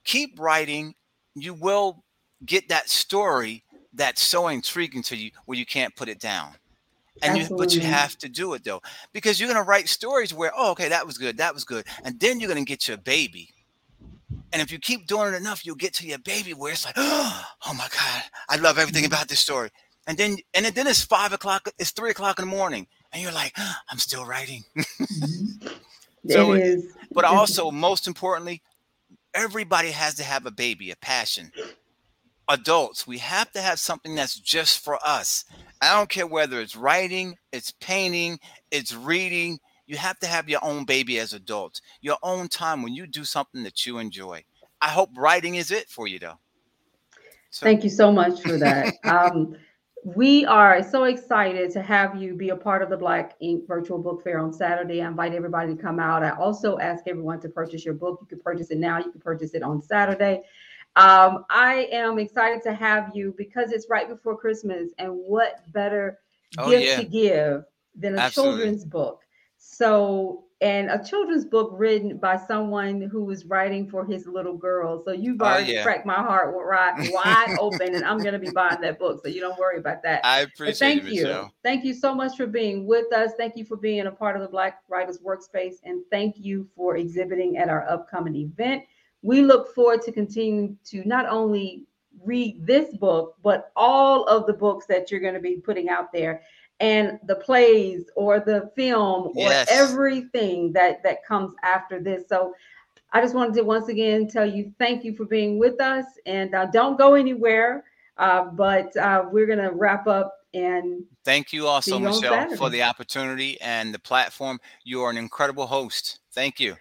keep 0.04 0.38
writing. 0.38 0.94
You 1.34 1.54
will 1.54 2.03
get 2.44 2.68
that 2.68 2.88
story 2.88 3.62
that's 3.92 4.22
so 4.22 4.48
intriguing 4.48 5.02
to 5.04 5.16
you 5.16 5.30
where 5.46 5.58
you 5.58 5.66
can't 5.66 5.94
put 5.94 6.08
it 6.08 6.18
down. 6.18 6.52
And 7.22 7.38
you, 7.38 7.56
but 7.56 7.72
you 7.72 7.80
have 7.80 8.18
to 8.18 8.28
do 8.28 8.54
it 8.54 8.64
though, 8.64 8.82
because 9.12 9.38
you're 9.38 9.48
gonna 9.48 9.62
write 9.62 9.88
stories 9.88 10.34
where, 10.34 10.52
oh, 10.56 10.72
okay, 10.72 10.88
that 10.88 11.06
was 11.06 11.16
good, 11.16 11.36
that 11.38 11.54
was 11.54 11.64
good, 11.64 11.86
and 12.02 12.18
then 12.18 12.40
you're 12.40 12.48
gonna 12.48 12.64
get 12.64 12.88
your 12.88 12.96
baby 12.96 13.54
and 14.54 14.62
if 14.62 14.70
you 14.70 14.78
keep 14.78 15.08
doing 15.08 15.34
it 15.34 15.36
enough, 15.36 15.66
you'll 15.66 15.74
get 15.74 15.94
to 15.94 16.06
your 16.06 16.18
baby 16.18 16.54
where 16.54 16.72
it's 16.72 16.84
like, 16.84 16.94
oh 16.98 17.44
my 17.66 17.88
God, 17.90 18.22
I 18.48 18.56
love 18.56 18.78
everything 18.78 19.02
mm-hmm. 19.02 19.12
about 19.12 19.26
this 19.26 19.40
story. 19.40 19.70
And 20.06 20.16
then 20.16 20.36
and 20.54 20.64
then 20.66 20.86
it's 20.86 21.02
five 21.02 21.32
o'clock, 21.32 21.68
it's 21.76 21.90
three 21.90 22.10
o'clock 22.10 22.38
in 22.38 22.44
the 22.48 22.50
morning, 22.54 22.86
and 23.12 23.20
you're 23.20 23.32
like, 23.32 23.52
oh, 23.58 23.74
I'm 23.90 23.98
still 23.98 24.24
writing. 24.24 24.62
Mm-hmm. 24.76 25.68
so 26.28 26.52
it 26.52 26.62
is. 26.62 26.92
But 27.10 27.24
also, 27.24 27.72
most 27.72 28.06
importantly, 28.06 28.62
everybody 29.34 29.90
has 29.90 30.14
to 30.16 30.22
have 30.22 30.46
a 30.46 30.52
baby, 30.52 30.92
a 30.92 30.96
passion. 30.96 31.50
Adults, 32.48 33.06
we 33.06 33.18
have 33.18 33.50
to 33.52 33.60
have 33.60 33.78
something 33.78 34.14
that's 34.14 34.38
just 34.38 34.84
for 34.84 34.98
us. 35.04 35.44
I 35.80 35.96
don't 35.96 36.08
care 36.08 36.26
whether 36.26 36.60
it's 36.60 36.76
writing, 36.76 37.36
it's 37.52 37.72
painting, 37.72 38.38
it's 38.70 38.94
reading, 38.94 39.58
you 39.86 39.96
have 39.96 40.18
to 40.20 40.26
have 40.26 40.48
your 40.48 40.60
own 40.62 40.84
baby 40.84 41.18
as 41.18 41.32
adults, 41.32 41.80
your 42.00 42.18
own 42.22 42.48
time 42.48 42.82
when 42.82 42.94
you 42.94 43.06
do 43.06 43.24
something 43.24 43.62
that 43.64 43.86
you 43.86 43.98
enjoy. 43.98 44.44
I 44.80 44.88
hope 44.88 45.10
writing 45.16 45.54
is 45.54 45.70
it 45.70 45.88
for 45.88 46.06
you, 46.06 46.18
though. 46.18 46.38
So. 47.50 47.64
Thank 47.64 47.84
you 47.84 47.90
so 47.90 48.10
much 48.12 48.40
for 48.42 48.58
that. 48.58 48.94
um, 49.04 49.56
we 50.04 50.44
are 50.44 50.82
so 50.82 51.04
excited 51.04 51.70
to 51.70 51.80
have 51.80 52.20
you 52.20 52.34
be 52.34 52.50
a 52.50 52.56
part 52.56 52.82
of 52.82 52.90
the 52.90 52.96
Black 52.96 53.36
Ink 53.40 53.66
Virtual 53.66 53.98
Book 53.98 54.22
Fair 54.22 54.38
on 54.38 54.52
Saturday. 54.52 55.00
I 55.00 55.08
invite 55.08 55.32
everybody 55.32 55.74
to 55.74 55.80
come 55.80 55.98
out. 55.98 56.22
I 56.22 56.30
also 56.30 56.78
ask 56.78 57.04
everyone 57.06 57.40
to 57.40 57.48
purchase 57.48 57.84
your 57.84 57.94
book. 57.94 58.18
You 58.20 58.26
can 58.26 58.40
purchase 58.40 58.70
it 58.70 58.78
now, 58.78 58.98
you 58.98 59.10
can 59.10 59.20
purchase 59.20 59.54
it 59.54 59.62
on 59.62 59.80
Saturday. 59.80 60.42
Um, 60.96 61.44
I 61.50 61.88
am 61.90 62.18
excited 62.18 62.62
to 62.62 62.72
have 62.72 63.10
you 63.14 63.34
because 63.36 63.72
it's 63.72 63.88
right 63.90 64.08
before 64.08 64.36
Christmas, 64.36 64.90
and 64.98 65.10
what 65.12 65.60
better 65.72 66.18
oh, 66.58 66.70
gift 66.70 66.84
yeah. 66.84 66.96
to 66.96 67.04
give 67.04 67.64
than 67.96 68.16
a 68.16 68.20
Absolutely. 68.20 68.60
children's 68.60 68.84
book? 68.84 69.22
So, 69.58 70.44
and 70.60 70.88
a 70.90 71.02
children's 71.02 71.46
book 71.46 71.70
written 71.72 72.16
by 72.18 72.36
someone 72.36 73.02
who 73.02 73.24
was 73.24 73.44
writing 73.44 73.88
for 73.90 74.04
his 74.04 74.28
little 74.28 74.56
girl. 74.56 75.02
So 75.04 75.10
you've 75.10 75.42
oh, 75.42 75.46
already 75.46 75.72
oh, 75.72 75.74
yeah. 75.76 75.82
cracked 75.82 76.06
my 76.06 76.14
heart 76.14 76.54
wide, 76.54 77.08
wide 77.10 77.56
open, 77.60 77.96
and 77.96 78.04
I'm 78.04 78.18
going 78.18 78.34
to 78.34 78.38
be 78.38 78.50
buying 78.50 78.80
that 78.82 79.00
book. 79.00 79.20
So 79.24 79.28
you 79.28 79.40
don't 79.40 79.58
worry 79.58 79.78
about 79.78 80.00
that. 80.04 80.24
I 80.24 80.42
appreciate 80.42 80.68
but 80.68 80.78
thank 80.78 81.04
you. 81.12 81.26
you. 81.26 81.50
Thank 81.64 81.84
you 81.84 81.92
so 81.92 82.14
much 82.14 82.36
for 82.36 82.46
being 82.46 82.86
with 82.86 83.12
us. 83.12 83.32
Thank 83.36 83.56
you 83.56 83.64
for 83.64 83.76
being 83.76 84.06
a 84.06 84.12
part 84.12 84.36
of 84.36 84.42
the 84.42 84.48
Black 84.48 84.78
Writers 84.88 85.18
Workspace, 85.18 85.76
and 85.82 86.04
thank 86.08 86.36
you 86.38 86.68
for 86.76 86.98
exhibiting 86.98 87.56
at 87.56 87.68
our 87.68 87.88
upcoming 87.88 88.36
event. 88.36 88.84
We 89.24 89.42
look 89.42 89.74
forward 89.74 90.02
to 90.02 90.12
continuing 90.12 90.78
to 90.86 91.06
not 91.06 91.26
only 91.26 91.84
read 92.24 92.64
this 92.64 92.94
book, 92.96 93.36
but 93.42 93.72
all 93.74 94.24
of 94.24 94.46
the 94.46 94.52
books 94.52 94.86
that 94.86 95.10
you're 95.10 95.20
going 95.20 95.34
to 95.34 95.40
be 95.40 95.56
putting 95.56 95.88
out 95.88 96.12
there 96.12 96.42
and 96.80 97.18
the 97.24 97.36
plays 97.36 98.04
or 98.16 98.38
the 98.38 98.70
film 98.76 99.32
or 99.36 99.48
yes. 99.48 99.68
everything 99.70 100.72
that 100.72 101.02
that 101.04 101.24
comes 101.24 101.54
after 101.62 102.02
this 102.02 102.24
so 102.28 102.52
I 103.14 103.20
just 103.20 103.34
wanted 103.34 103.54
to 103.54 103.62
once 103.62 103.88
again 103.88 104.26
tell 104.26 104.44
you 104.44 104.72
thank 104.76 105.04
you 105.04 105.14
for 105.14 105.24
being 105.24 105.56
with 105.56 105.80
us 105.80 106.04
and 106.26 106.52
uh, 106.52 106.66
don't 106.66 106.98
go 106.98 107.14
anywhere. 107.14 107.84
Uh, 108.18 108.46
but 108.46 108.94
uh, 108.96 109.24
we're 109.30 109.46
going 109.46 109.60
to 109.60 109.70
wrap 109.70 110.08
up 110.08 110.36
and 110.52 111.04
thank 111.24 111.52
you 111.52 111.66
also, 111.66 111.98
you 111.98 112.04
Michelle, 112.04 112.56
for 112.56 112.70
the 112.70 112.82
opportunity 112.82 113.60
and 113.60 113.94
the 113.94 113.98
platform. 114.00 114.60
You 114.84 115.02
are 115.02 115.10
an 115.10 115.16
incredible 115.16 115.66
host. 115.66 116.20
Thank 116.32 116.58
you. 116.58 116.76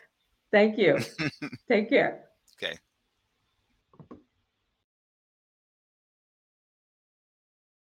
Thank 0.51 0.77
you. 0.77 0.99
Take 1.67 1.89
care. 1.89 2.25
Okay. 2.63 2.77